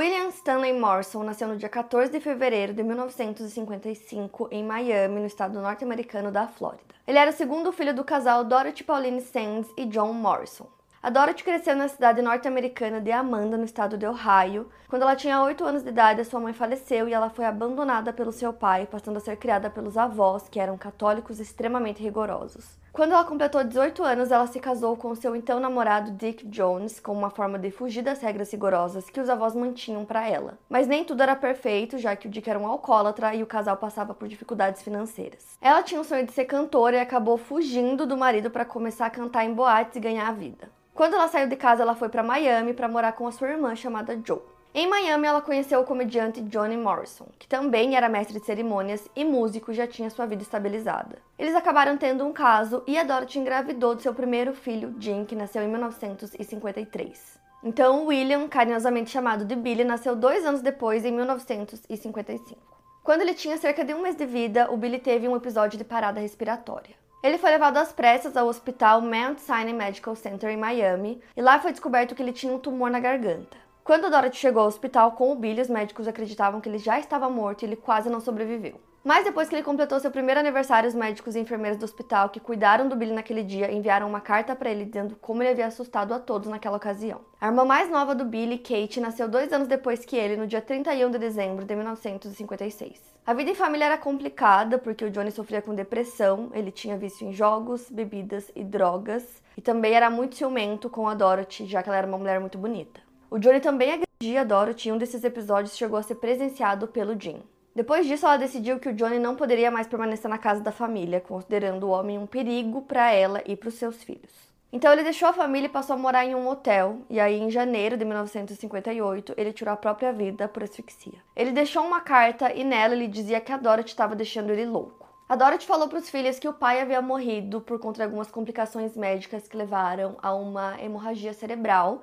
[0.00, 5.60] William Stanley Morrison nasceu no dia 14 de fevereiro de 1955 em Miami, no estado
[5.60, 6.94] norte-americano da Flórida.
[7.06, 10.66] Ele era o segundo filho do casal Dorothy Pauline Sands e John Morrison.
[11.02, 14.68] A Dorothy cresceu na cidade norte-americana de Amanda, no estado de Ohio.
[14.86, 18.30] Quando ela tinha 8 anos de idade, sua mãe faleceu e ela foi abandonada pelo
[18.30, 22.78] seu pai, passando a ser criada pelos avós, que eram católicos extremamente rigorosos.
[22.92, 27.20] Quando ela completou 18 anos, ela se casou com seu então namorado Dick Jones, como
[27.20, 30.58] uma forma de fugir das regras rigorosas que os avós mantinham para ela.
[30.68, 33.78] Mas nem tudo era perfeito, já que o Dick era um alcoólatra e o casal
[33.78, 35.56] passava por dificuldades financeiras.
[35.62, 39.10] Ela tinha o sonho de ser cantora e acabou fugindo do marido para começar a
[39.10, 40.68] cantar em boates e ganhar a vida.
[41.00, 43.74] Quando ela saiu de casa, ela foi para Miami para morar com a sua irmã
[43.74, 44.42] chamada Joe.
[44.74, 49.24] Em Miami, ela conheceu o comediante Johnny Morrison, que também era mestre de cerimônias e
[49.24, 51.16] músico e já tinha sua vida estabilizada.
[51.38, 55.34] Eles acabaram tendo um caso e a Dorothy engravidou de seu primeiro filho, Jim, que
[55.34, 57.40] nasceu em 1953.
[57.64, 62.60] Então, William, carinhosamente chamado de Billy, nasceu dois anos depois, em 1955.
[63.02, 65.84] Quando ele tinha cerca de um mês de vida, o Billy teve um episódio de
[65.84, 66.99] parada respiratória.
[67.22, 71.60] Ele foi levado às pressas ao hospital Mount Sinai Medical Center em Miami e lá
[71.60, 73.58] foi descoberto que ele tinha um tumor na garganta.
[73.84, 77.28] Quando Dorothy chegou ao hospital com o Billy, os médicos acreditavam que ele já estava
[77.28, 78.80] morto e ele quase não sobreviveu.
[79.02, 82.38] Mas depois que ele completou seu primeiro aniversário, os médicos e enfermeiros do hospital que
[82.38, 86.12] cuidaram do Billy naquele dia enviaram uma carta para ele dizendo como ele havia assustado
[86.12, 87.22] a todos naquela ocasião.
[87.40, 90.60] A irmã mais nova do Billy, Kate, nasceu dois anos depois que ele, no dia
[90.60, 93.00] 31 de dezembro de 1956.
[93.26, 97.26] A vida em família era complicada porque o Johnny sofria com depressão, ele tinha vício
[97.26, 99.24] em jogos, bebidas e drogas,
[99.56, 102.58] e também era muito ciumento com a Dorothy, já que ela era uma mulher muito
[102.58, 103.00] bonita.
[103.30, 107.18] O Johnny também agredia a Dorothy e um desses episódios chegou a ser presenciado pelo
[107.18, 107.42] Jim.
[107.74, 111.20] Depois disso, ela decidiu que o Johnny não poderia mais permanecer na casa da família,
[111.20, 114.50] considerando o homem um perigo para ela e para os seus filhos.
[114.72, 117.50] Então ele deixou a família e passou a morar em um hotel, e aí em
[117.50, 121.18] janeiro de 1958 ele tirou a própria vida por asfixia.
[121.34, 125.08] Ele deixou uma carta e nela ele dizia que a Dorothy estava deixando ele louco.
[125.28, 128.30] A Dorothy falou para os filhos que o pai havia morrido por conta de algumas
[128.30, 132.02] complicações médicas que levaram a uma hemorragia cerebral.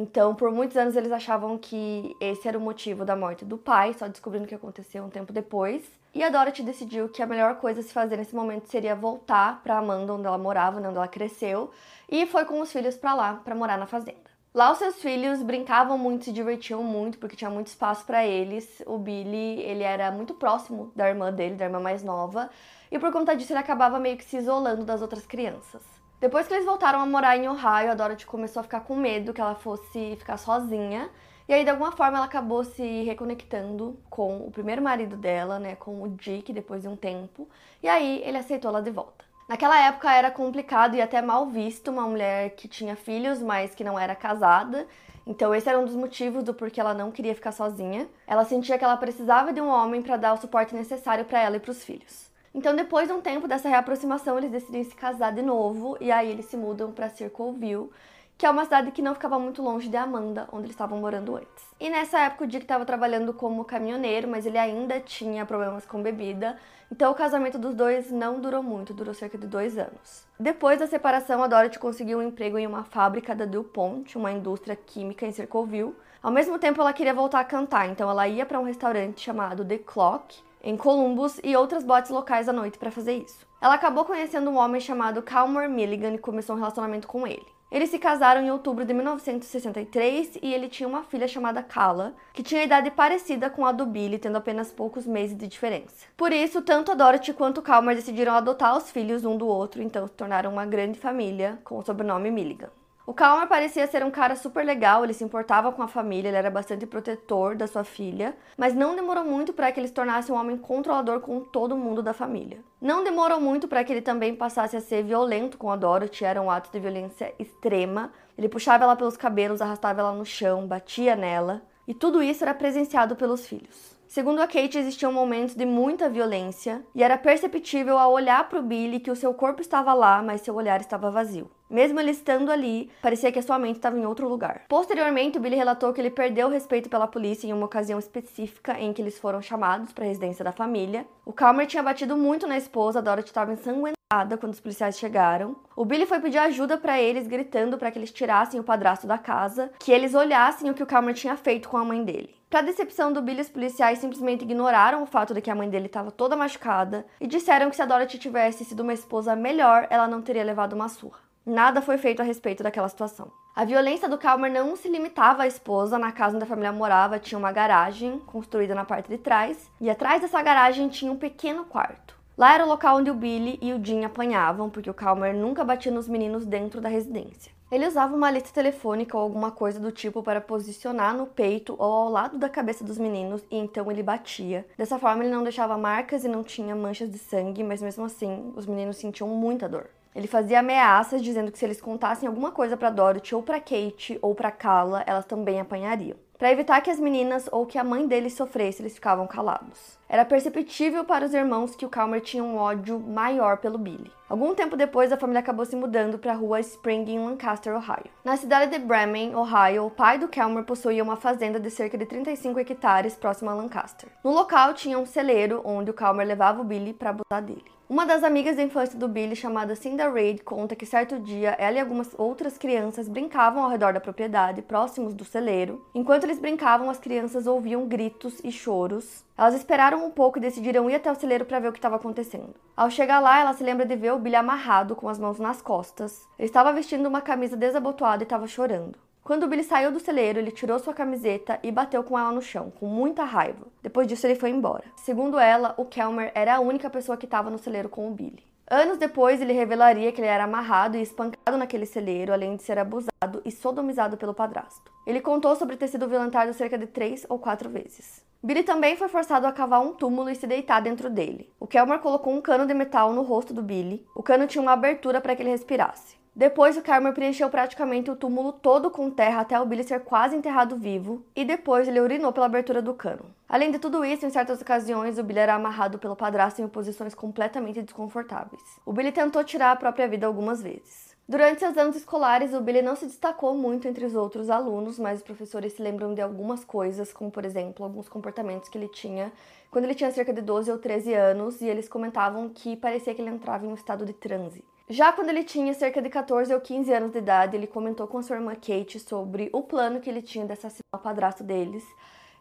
[0.00, 3.92] Então, por muitos anos eles achavam que esse era o motivo da morte do pai,
[3.94, 5.90] só descobrindo o que aconteceu um tempo depois.
[6.14, 9.60] E a Dorothy decidiu que a melhor coisa a se fazer nesse momento seria voltar
[9.60, 11.72] para Amanda, onde ela morava, né, onde ela cresceu,
[12.08, 14.30] e foi com os filhos para lá, para morar na fazenda.
[14.54, 18.80] Lá os seus filhos brincavam muito, se divertiam muito, porque tinha muito espaço para eles.
[18.86, 22.48] O Billy, ele era muito próximo da irmã dele, da irmã mais nova,
[22.88, 25.82] e por conta disso ele acabava meio que se isolando das outras crianças.
[26.20, 29.32] Depois que eles voltaram a morar em Ohio, a Dorothy começou a ficar com medo
[29.32, 31.10] que ela fosse ficar sozinha
[31.48, 35.76] e aí, de alguma forma, ela acabou se reconectando com o primeiro marido dela, né,
[35.76, 37.48] com o Dick, depois de um tempo.
[37.82, 39.24] E aí, ele aceitou ela de volta.
[39.48, 43.82] Naquela época era complicado e até mal visto uma mulher que tinha filhos, mas que
[43.82, 44.86] não era casada.
[45.26, 48.06] Então esse era um dos motivos do porquê ela não queria ficar sozinha.
[48.26, 51.56] Ela sentia que ela precisava de um homem para dar o suporte necessário para ela
[51.56, 52.27] e para os filhos.
[52.58, 56.28] Então depois de um tempo dessa reaproximação, eles decidem se casar de novo e aí
[56.28, 57.88] eles se mudam para Circleville,
[58.36, 61.36] que é uma cidade que não ficava muito longe de Amanda, onde eles estavam morando
[61.36, 61.64] antes.
[61.78, 66.02] E nessa época o Dick estava trabalhando como caminhoneiro, mas ele ainda tinha problemas com
[66.02, 66.58] bebida,
[66.90, 70.26] então o casamento dos dois não durou muito, durou cerca de dois anos.
[70.36, 74.74] Depois da separação, a Dorothy conseguiu um emprego em uma fábrica da DuPont, uma indústria
[74.74, 75.94] química em Circleville.
[76.20, 79.64] Ao mesmo tempo, ela queria voltar a cantar, então ela ia para um restaurante chamado
[79.64, 83.46] The Clock, em Columbus, e outras botes locais à noite para fazer isso.
[83.58, 87.46] Ela acabou conhecendo um homem chamado Calmer Milligan e começou um relacionamento com ele.
[87.72, 92.42] Eles se casaram em outubro de 1963 e ele tinha uma filha chamada Kala, que
[92.42, 96.06] tinha idade parecida com a do Billy, tendo apenas poucos meses de diferença.
[96.14, 99.82] Por isso, tanto a Dorothy quanto o Calmer decidiram adotar os filhos um do outro,
[99.82, 102.70] então se tornaram uma grande família com o sobrenome Milligan.
[103.08, 106.36] O Calmer parecia ser um cara super legal, ele se importava com a família, ele
[106.36, 110.30] era bastante protetor da sua filha, mas não demorou muito para que ele se tornasse
[110.30, 112.58] um homem controlador com todo mundo da família.
[112.78, 116.42] Não demorou muito para que ele também passasse a ser violento com a Dorothy, era
[116.42, 118.12] um ato de violência extrema.
[118.36, 122.52] Ele puxava ela pelos cabelos, arrastava ela no chão, batia nela, e tudo isso era
[122.52, 123.97] presenciado pelos filhos.
[124.08, 128.62] Segundo a Kate, existiam momentos de muita violência e era perceptível ao olhar para o
[128.62, 131.50] Billy que o seu corpo estava lá, mas seu olhar estava vazio.
[131.68, 134.62] Mesmo ele estando ali, parecia que a sua mente estava em outro lugar.
[134.66, 138.80] Posteriormente, o Billy relatou que ele perdeu o respeito pela polícia em uma ocasião específica
[138.80, 141.06] em que eles foram chamados para a residência da família.
[141.26, 145.54] O Calmer tinha batido muito na esposa, a Dorothy estava ensanguentada quando os policiais chegaram.
[145.76, 149.18] O Billy foi pedir ajuda para eles, gritando para que eles tirassem o padrasto da
[149.18, 152.37] casa, que eles olhassem o que o Calmer tinha feito com a mãe dele.
[152.50, 155.84] Para decepção do Billy, os policiais simplesmente ignoraram o fato de que a mãe dele
[155.84, 160.08] estava toda machucada e disseram que se a Dorothy tivesse sido uma esposa melhor, ela
[160.08, 161.18] não teria levado uma surra.
[161.44, 163.30] Nada foi feito a respeito daquela situação.
[163.54, 165.98] A violência do Calmer não se limitava à esposa.
[165.98, 169.90] Na casa onde a família morava tinha uma garagem construída na parte de trás, e
[169.90, 172.16] atrás dessa garagem tinha um pequeno quarto.
[172.36, 175.64] Lá era o local onde o Billy e o Jim apanhavam, porque o Calmer nunca
[175.64, 177.57] batia nos meninos dentro da residência.
[177.70, 181.84] Ele usava uma lista telefônica ou alguma coisa do tipo para posicionar no peito ou
[181.84, 184.66] ao lado da cabeça dos meninos e então ele batia.
[184.76, 188.54] Dessa forma, ele não deixava marcas e não tinha manchas de sangue, mas mesmo assim,
[188.56, 189.90] os meninos sentiam muita dor.
[190.14, 194.18] Ele fazia ameaças dizendo que se eles contassem alguma coisa para Dorothy ou para Kate
[194.22, 196.16] ou para Carla, elas também apanhariam.
[196.38, 199.98] Para evitar que as meninas ou que a mãe deles sofresse, eles ficavam calados.
[200.08, 204.12] Era perceptível para os irmãos que o Calmer tinha um ódio maior pelo Billy.
[204.28, 208.04] Algum tempo depois, a família acabou se mudando para a rua Spring em Lancaster, Ohio.
[208.24, 212.06] Na cidade de Bremen, Ohio, o pai do Calmer possuía uma fazenda de cerca de
[212.06, 214.08] 35 hectares próxima a Lancaster.
[214.22, 217.77] No local tinha um celeiro onde o Calmer levava o Billy para abusar dele.
[217.90, 221.78] Uma das amigas da infância do Billy, chamada Cinda Reid, conta que certo dia ela
[221.78, 225.82] e algumas outras crianças brincavam ao redor da propriedade, próximos do celeiro.
[225.94, 229.24] Enquanto eles brincavam, as crianças ouviam gritos e choros.
[229.38, 231.96] Elas esperaram um pouco e decidiram ir até o celeiro para ver o que estava
[231.96, 232.54] acontecendo.
[232.76, 235.62] Ao chegar lá, ela se lembra de ver o Billy amarrado com as mãos nas
[235.62, 236.28] costas.
[236.38, 238.98] Ele estava vestindo uma camisa desabotoada e estava chorando.
[239.28, 242.72] Quando Billy saiu do celeiro, ele tirou sua camiseta e bateu com ela no chão,
[242.80, 243.66] com muita raiva.
[243.82, 244.84] Depois disso, ele foi embora.
[244.96, 248.42] Segundo ela, o Kelmer era a única pessoa que estava no celeiro com o Billy.
[248.70, 252.78] Anos depois, ele revelaria que ele era amarrado e espancado naquele celeiro, além de ser
[252.78, 254.90] abusado e sodomizado pelo padrasto.
[255.06, 258.24] Ele contou sobre ter sido violentado cerca de três ou quatro vezes.
[258.42, 261.52] Billy também foi forçado a cavar um túmulo e se deitar dentro dele.
[261.60, 264.06] O Kelmer colocou um cano de metal no rosto do Billy.
[264.14, 266.16] O cano tinha uma abertura para que ele respirasse.
[266.38, 270.36] Depois, o Carmer preencheu praticamente o túmulo todo com terra até o Billy ser quase
[270.36, 273.24] enterrado vivo, e depois ele urinou pela abertura do cano.
[273.48, 277.12] Além de tudo isso, em certas ocasiões, o Billy era amarrado pelo padrasto em posições
[277.12, 278.62] completamente desconfortáveis.
[278.86, 281.12] O Billy tentou tirar a própria vida algumas vezes.
[281.28, 285.18] Durante seus anos escolares, o Billy não se destacou muito entre os outros alunos, mas
[285.18, 289.32] os professores se lembram de algumas coisas, como por exemplo, alguns comportamentos que ele tinha
[289.72, 293.20] quando ele tinha cerca de 12 ou 13 anos, e eles comentavam que parecia que
[293.20, 294.62] ele entrava em um estado de transe.
[294.90, 298.22] Já quando ele tinha cerca de 14 ou 15 anos de idade, ele comentou com
[298.22, 301.84] sua irmã Kate sobre o plano que ele tinha de assassinar o padrasto deles.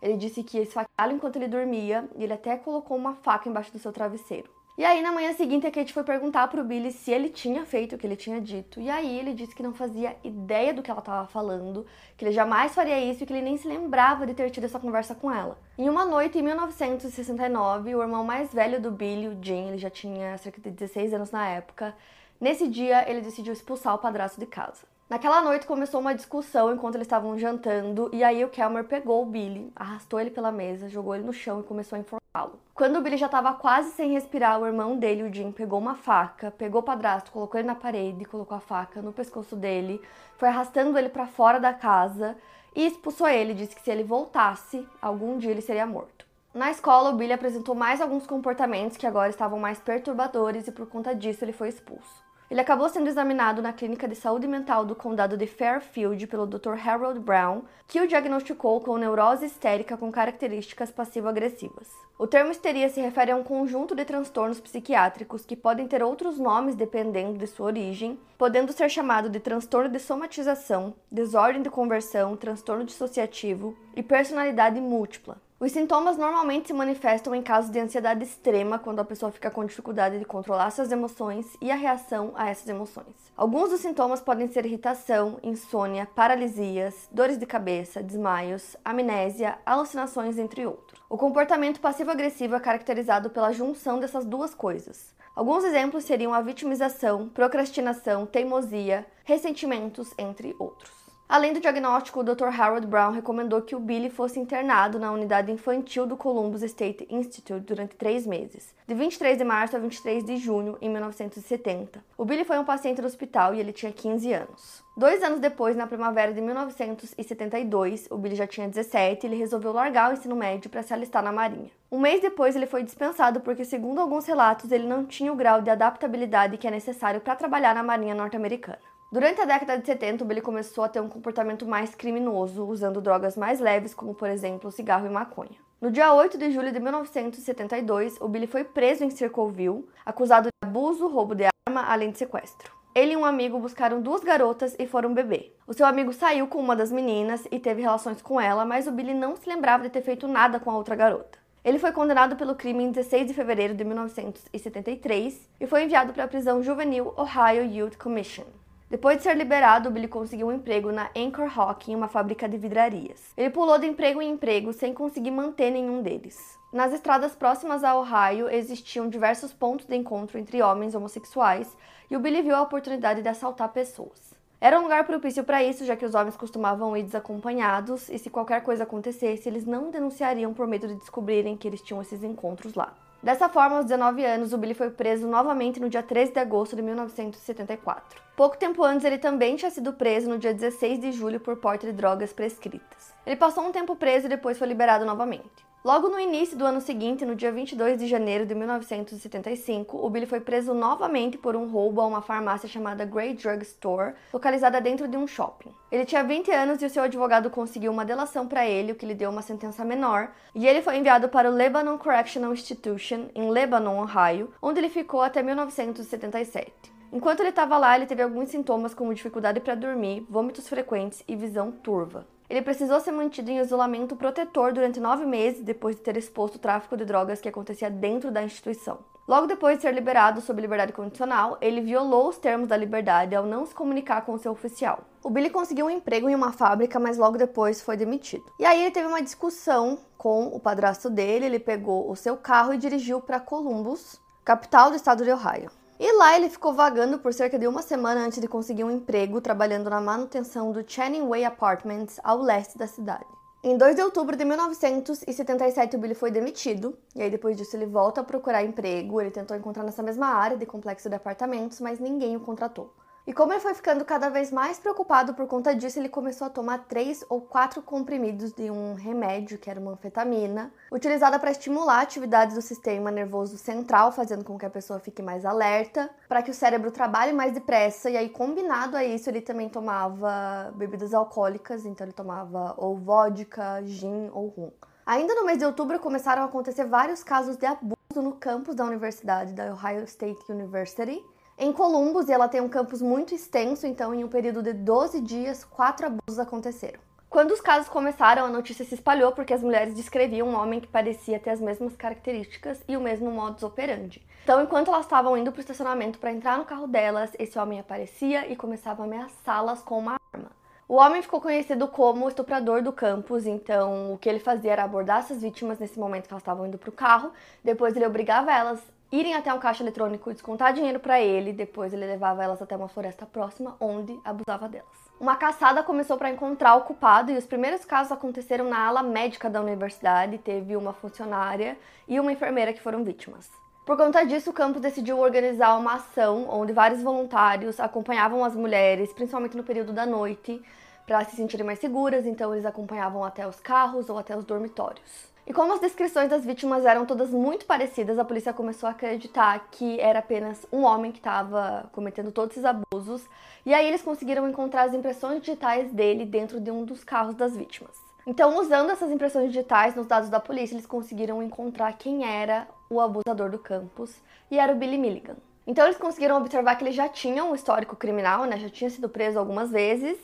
[0.01, 3.73] Ele disse que ia esfaqueá-lo enquanto ele dormia e ele até colocou uma faca embaixo
[3.73, 4.49] do seu travesseiro.
[4.77, 7.95] E aí, na manhã seguinte, a Kate foi perguntar pro Billy se ele tinha feito
[7.95, 8.79] o que ele tinha dito.
[8.79, 11.83] E aí, ele disse que não fazia ideia do que ela estava falando,
[12.15, 14.79] que ele jamais faria isso e que ele nem se lembrava de ter tido essa
[14.79, 15.57] conversa com ela.
[15.79, 19.89] Em uma noite, em 1969, o irmão mais velho do Billy, o Jim, ele já
[19.89, 21.95] tinha cerca de 16 anos na época,
[22.39, 24.85] Nesse dia, ele decidiu expulsar o padrasto de casa.
[25.09, 29.25] Naquela noite começou uma discussão enquanto eles estavam jantando, e aí o Kelmer pegou o
[29.25, 32.59] Billy, arrastou ele pela mesa, jogou ele no chão e começou a enforcá-lo.
[32.75, 35.95] Quando o Billy já estava quase sem respirar, o irmão dele, o Jim, pegou uma
[35.95, 39.99] faca, pegou o padrasto, colocou ele na parede, colocou a faca no pescoço dele,
[40.37, 42.35] foi arrastando ele para fora da casa
[42.75, 43.55] e expulsou ele.
[43.55, 46.27] Disse que se ele voltasse, algum dia ele seria morto.
[46.53, 50.85] Na escola, o Billy apresentou mais alguns comportamentos que agora estavam mais perturbadores e por
[50.85, 52.26] conta disso ele foi expulso.
[52.49, 56.75] Ele acabou sendo examinado na clínica de saúde mental do condado de Fairfield pelo Dr.
[56.81, 61.89] Harold Brown, que o diagnosticou com neurose histérica com características passivo-agressivas.
[62.17, 66.39] O termo histeria se refere a um conjunto de transtornos psiquiátricos que podem ter outros
[66.39, 72.37] nomes dependendo de sua origem, podendo ser chamado de transtorno de somatização, desordem de conversão,
[72.37, 75.37] transtorno dissociativo e personalidade múltipla.
[75.59, 79.65] Os sintomas normalmente se manifestam em casos de ansiedade extrema, quando a pessoa fica com
[79.65, 83.33] dificuldade de controlar suas emoções e a reação a essas emoções.
[83.35, 90.63] Alguns dos sintomas podem ser irritação, insônia, paralisias, dores de cabeça, desmaios, amnésia, alucinações, entre
[90.63, 91.01] outros.
[91.09, 95.11] O comportamento passivo-agressivo é caracterizado pela junção dessas duas coisas.
[95.35, 100.96] Alguns exemplos seriam a vitimização, procrastinação, teimosia, ressentimentos, entre outros.
[101.29, 102.45] Além do diagnóstico, o Dr.
[102.45, 107.65] Harold Brown recomendou que o Billy fosse internado na unidade infantil do Columbus State Institute
[107.65, 112.01] durante três meses, de 23 de março a 23 de junho em 1970.
[112.17, 114.81] O Billy foi um paciente do hospital e ele tinha 15 anos.
[114.95, 119.73] Dois anos depois, na primavera de 1972, o Billy já tinha 17 e ele resolveu
[119.73, 121.71] largar o ensino médio para se alistar na Marinha.
[121.91, 125.61] Um mês depois, ele foi dispensado porque, segundo alguns relatos, ele não tinha o grau
[125.61, 128.79] de adaptabilidade que é necessário para trabalhar na Marinha norte-americana.
[129.09, 132.99] Durante a década de 70, o Billy começou a ter um comportamento mais criminoso, usando
[132.99, 135.57] drogas mais leves, como por exemplo cigarro e maconha.
[135.79, 140.67] No dia 8 de julho de 1972, o Billy foi preso em Circleville, acusado de
[140.67, 142.69] abuso, roubo de arma, além de sequestro.
[142.93, 145.55] Ele e um amigo buscaram duas garotas e foram beber.
[145.65, 148.91] O seu amigo saiu com uma das meninas e teve relações com ela, mas o
[148.91, 151.39] Billy não se lembrava de ter feito nada com a outra garota.
[151.63, 156.25] Ele foi condenado pelo crime em 16 de fevereiro de 1973 e foi enviado para
[156.25, 158.45] a prisão juvenil Ohio Youth Commission.
[158.89, 162.57] Depois de ser liberado, Billy conseguiu um emprego na Anchor Rock, em uma fábrica de
[162.57, 163.33] vidrarias.
[163.35, 166.57] Ele pulou de emprego em emprego sem conseguir manter nenhum deles.
[166.71, 171.75] Nas estradas próximas a Ohio existiam diversos pontos de encontro entre homens homossexuais
[172.09, 174.33] e o Billy viu a oportunidade de assaltar pessoas.
[174.61, 178.29] Era um lugar propício para isso, já que os homens costumavam ir desacompanhados e se
[178.29, 182.73] qualquer coisa acontecesse, eles não denunciariam por medo de descobrirem que eles tinham esses encontros
[182.73, 182.95] lá.
[183.21, 186.75] Dessa forma, aos 19 anos, o Billy foi preso novamente no dia 13 de agosto
[186.75, 188.21] de 1974.
[188.35, 191.85] Pouco tempo antes, ele também tinha sido preso no dia 16 de julho por porte
[191.85, 193.13] de drogas prescritas.
[193.25, 195.66] Ele passou um tempo preso e depois foi liberado novamente.
[195.87, 200.25] Logo no início do ano seguinte, no dia 22 de janeiro de 1975, o Billy
[200.25, 205.07] foi preso novamente por um roubo a uma farmácia chamada Grey Drug Store, localizada dentro
[205.07, 205.73] de um shopping.
[205.89, 209.05] Ele tinha 20 anos e o seu advogado conseguiu uma delação para ele, o que
[209.05, 213.49] lhe deu uma sentença menor, e ele foi enviado para o Lebanon Correctional Institution, em
[213.49, 216.69] Lebanon, Ohio, onde ele ficou até 1977.
[217.13, 221.33] Enquanto ele estava lá, ele teve alguns sintomas como dificuldade para dormir, vômitos frequentes e
[221.33, 222.27] visão turva.
[222.49, 226.59] Ele precisou ser mantido em isolamento protetor durante nove meses depois de ter exposto o
[226.59, 228.99] tráfico de drogas que acontecia dentro da instituição.
[229.27, 233.45] Logo depois de ser liberado sob liberdade condicional, ele violou os termos da liberdade ao
[233.45, 235.01] não se comunicar com seu oficial.
[235.21, 238.45] O Billy conseguiu um emprego em uma fábrica, mas logo depois foi demitido.
[238.57, 242.73] E aí ele teve uma discussão com o padrasto dele, ele pegou o seu carro
[242.73, 245.69] e dirigiu para Columbus, capital do estado de Ohio.
[245.99, 249.41] E lá ele ficou vagando por cerca de uma semana antes de conseguir um emprego
[249.41, 253.25] trabalhando na manutenção do Channing Way Apartments ao leste da cidade.
[253.63, 257.87] Em 2 de outubro de 1977, o Billy foi demitido, e aí depois disso ele
[257.87, 259.19] volta a procurar emprego.
[259.19, 262.93] Ele tentou encontrar nessa mesma área de complexo de apartamentos, mas ninguém o contratou.
[263.27, 266.49] E como ele foi ficando cada vez mais preocupado por conta disso, ele começou a
[266.49, 271.99] tomar três ou quatro comprimidos de um remédio, que era uma anfetamina, utilizada para estimular
[271.99, 276.51] atividades do sistema nervoso central, fazendo com que a pessoa fique mais alerta, para que
[276.51, 278.09] o cérebro trabalhe mais depressa.
[278.09, 283.81] E aí, combinado a isso, ele também tomava bebidas alcoólicas, então ele tomava ou vodka,
[283.83, 284.71] gin ou rum.
[285.05, 288.85] Ainda no mês de outubro começaram a acontecer vários casos de abuso no campus da
[288.85, 291.21] universidade, da Ohio State University,
[291.57, 295.63] em Columbus, ela tem um campus muito extenso, então em um período de 12 dias,
[295.63, 296.99] quatro abusos aconteceram.
[297.29, 300.87] Quando os casos começaram, a notícia se espalhou porque as mulheres descreviam um homem que
[300.87, 304.25] parecia ter as mesmas características e o mesmo modus operandi.
[304.43, 307.79] Então, enquanto elas estavam indo para o estacionamento para entrar no carro delas, esse homem
[307.79, 310.51] aparecia e começava a ameaçá-las com uma arma.
[310.87, 314.83] O homem ficou conhecido como o estuprador do campus, então o que ele fazia era
[314.83, 318.53] abordar essas vítimas nesse momento que elas estavam indo para o carro, depois ele obrigava
[318.53, 318.79] elas
[319.11, 322.87] irem até um caixa eletrônico, descontar dinheiro para ele, depois ele levava elas até uma
[322.87, 325.07] floresta próxima, onde abusava delas.
[325.19, 329.49] Uma caçada começou para encontrar o culpado e os primeiros casos aconteceram na ala médica
[329.49, 330.37] da universidade.
[330.37, 333.49] Teve uma funcionária e uma enfermeira que foram vítimas.
[333.83, 339.13] Por conta disso, o campus decidiu organizar uma ação onde vários voluntários acompanhavam as mulheres,
[339.13, 340.61] principalmente no período da noite,
[341.05, 345.36] para se sentirem mais seguras, então eles acompanhavam até os carros ou até os dormitórios.
[345.47, 349.69] E como as descrições das vítimas eram todas muito parecidas, a polícia começou a acreditar
[349.71, 353.25] que era apenas um homem que estava cometendo todos esses abusos.
[353.65, 357.55] E aí eles conseguiram encontrar as impressões digitais dele dentro de um dos carros das
[357.55, 357.95] vítimas.
[358.25, 362.99] Então, usando essas impressões digitais nos dados da polícia, eles conseguiram encontrar quem era o
[362.99, 365.37] abusador do campus, e era o Billy Milligan.
[365.65, 368.57] Então, eles conseguiram observar que ele já tinha um histórico criminal, né?
[368.57, 370.17] Já tinha sido preso algumas vezes,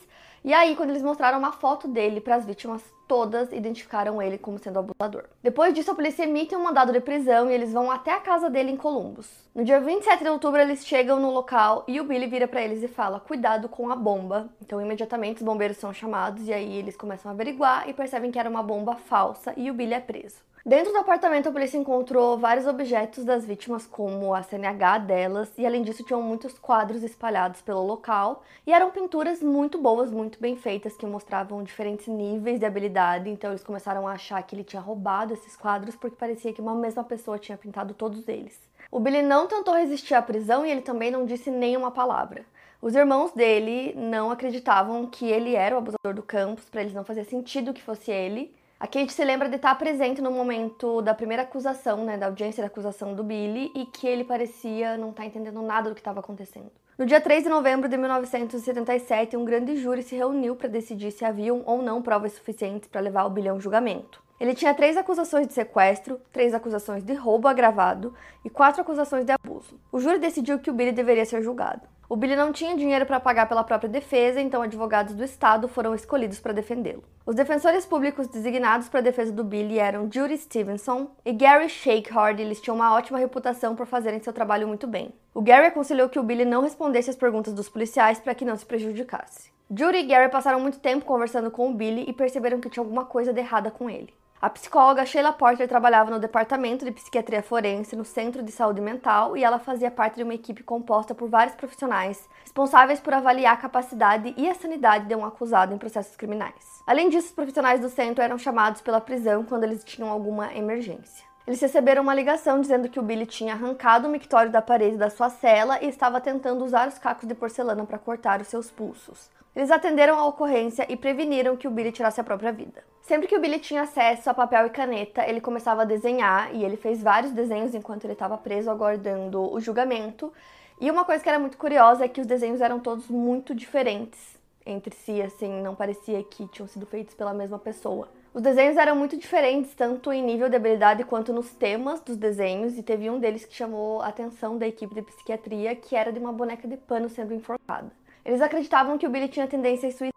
[0.44, 4.58] e aí, quando eles mostraram uma foto dele para as vítimas, todas identificaram ele como
[4.58, 5.24] sendo abusador.
[5.42, 8.50] Depois disso, a polícia emite um mandado de prisão e eles vão até a casa
[8.50, 9.26] dele em Columbus.
[9.54, 12.82] No dia 27 de outubro, eles chegam no local e o Billy vira para eles
[12.82, 14.50] e fala: "Cuidado com a bomba".
[14.60, 18.38] Então, imediatamente os bombeiros são chamados e aí eles começam a averiguar e percebem que
[18.38, 20.42] era uma bomba falsa e o Billy é preso.
[20.66, 25.66] Dentro do apartamento, a polícia encontrou vários objetos das vítimas, como a CNH delas, e
[25.66, 28.42] além disso, tinham muitos quadros espalhados pelo local.
[28.66, 33.28] E eram pinturas muito boas, muito bem feitas, que mostravam diferentes níveis de habilidade.
[33.28, 36.74] Então, eles começaram a achar que ele tinha roubado esses quadros, porque parecia que uma
[36.74, 38.58] mesma pessoa tinha pintado todos eles.
[38.90, 42.42] O Billy não tentou resistir à prisão e ele também não disse nenhuma palavra.
[42.80, 47.04] Os irmãos dele não acreditavam que ele era o abusador do campus, para eles não
[47.04, 48.54] fazia sentido que fosse ele.
[48.84, 52.60] A Kate se lembra de estar presente no momento da primeira acusação, né, da audiência
[52.60, 56.20] da acusação do Billy, e que ele parecia não estar entendendo nada do que estava
[56.20, 56.70] acontecendo.
[56.98, 61.24] No dia 3 de novembro de 1977, um grande júri se reuniu para decidir se
[61.24, 64.22] haviam ou não provas suficientes para levar o Billy a um julgamento.
[64.38, 68.12] Ele tinha três acusações de sequestro, três acusações de roubo agravado
[68.44, 69.80] e quatro acusações de abuso.
[69.90, 71.93] O júri decidiu que o Billy deveria ser julgado.
[72.06, 75.94] O Billy não tinha dinheiro para pagar pela própria defesa, então advogados do Estado foram
[75.94, 77.02] escolhidos para defendê-lo.
[77.24, 82.40] Os defensores públicos designados para a defesa do Billy eram Judy Stevenson e Gary Shakehard,
[82.40, 85.14] eles tinham uma ótima reputação por fazerem seu trabalho muito bem.
[85.32, 88.56] O Gary aconselhou que o Billy não respondesse às perguntas dos policiais para que não
[88.56, 89.50] se prejudicasse.
[89.70, 93.06] Judy e Gary passaram muito tempo conversando com o Billy e perceberam que tinha alguma
[93.06, 94.12] coisa de errada com ele.
[94.44, 99.38] A psicóloga Sheila Porter trabalhava no departamento de psiquiatria forense no Centro de Saúde Mental
[99.38, 103.56] e ela fazia parte de uma equipe composta por vários profissionais responsáveis por avaliar a
[103.56, 106.82] capacidade e a sanidade de um acusado em processos criminais.
[106.86, 111.24] Além disso, os profissionais do centro eram chamados pela prisão quando eles tinham alguma emergência.
[111.46, 115.08] Eles receberam uma ligação dizendo que o Billy tinha arrancado o mictório da parede da
[115.08, 119.30] sua cela e estava tentando usar os cacos de porcelana para cortar os seus pulsos.
[119.56, 122.84] Eles atenderam a ocorrência e preveniram que o Billy tirasse a própria vida.
[123.04, 126.64] Sempre que o Billy tinha acesso a papel e caneta, ele começava a desenhar e
[126.64, 130.32] ele fez vários desenhos enquanto ele estava preso aguardando o julgamento.
[130.80, 134.38] E uma coisa que era muito curiosa é que os desenhos eram todos muito diferentes
[134.64, 138.08] entre si, assim, não parecia que tinham sido feitos pela mesma pessoa.
[138.32, 142.78] Os desenhos eram muito diferentes, tanto em nível de habilidade quanto nos temas dos desenhos,
[142.78, 146.18] e teve um deles que chamou a atenção da equipe de psiquiatria, que era de
[146.18, 147.92] uma boneca de pano sendo enforcada.
[148.24, 150.13] Eles acreditavam que o Billy tinha tendências suicidas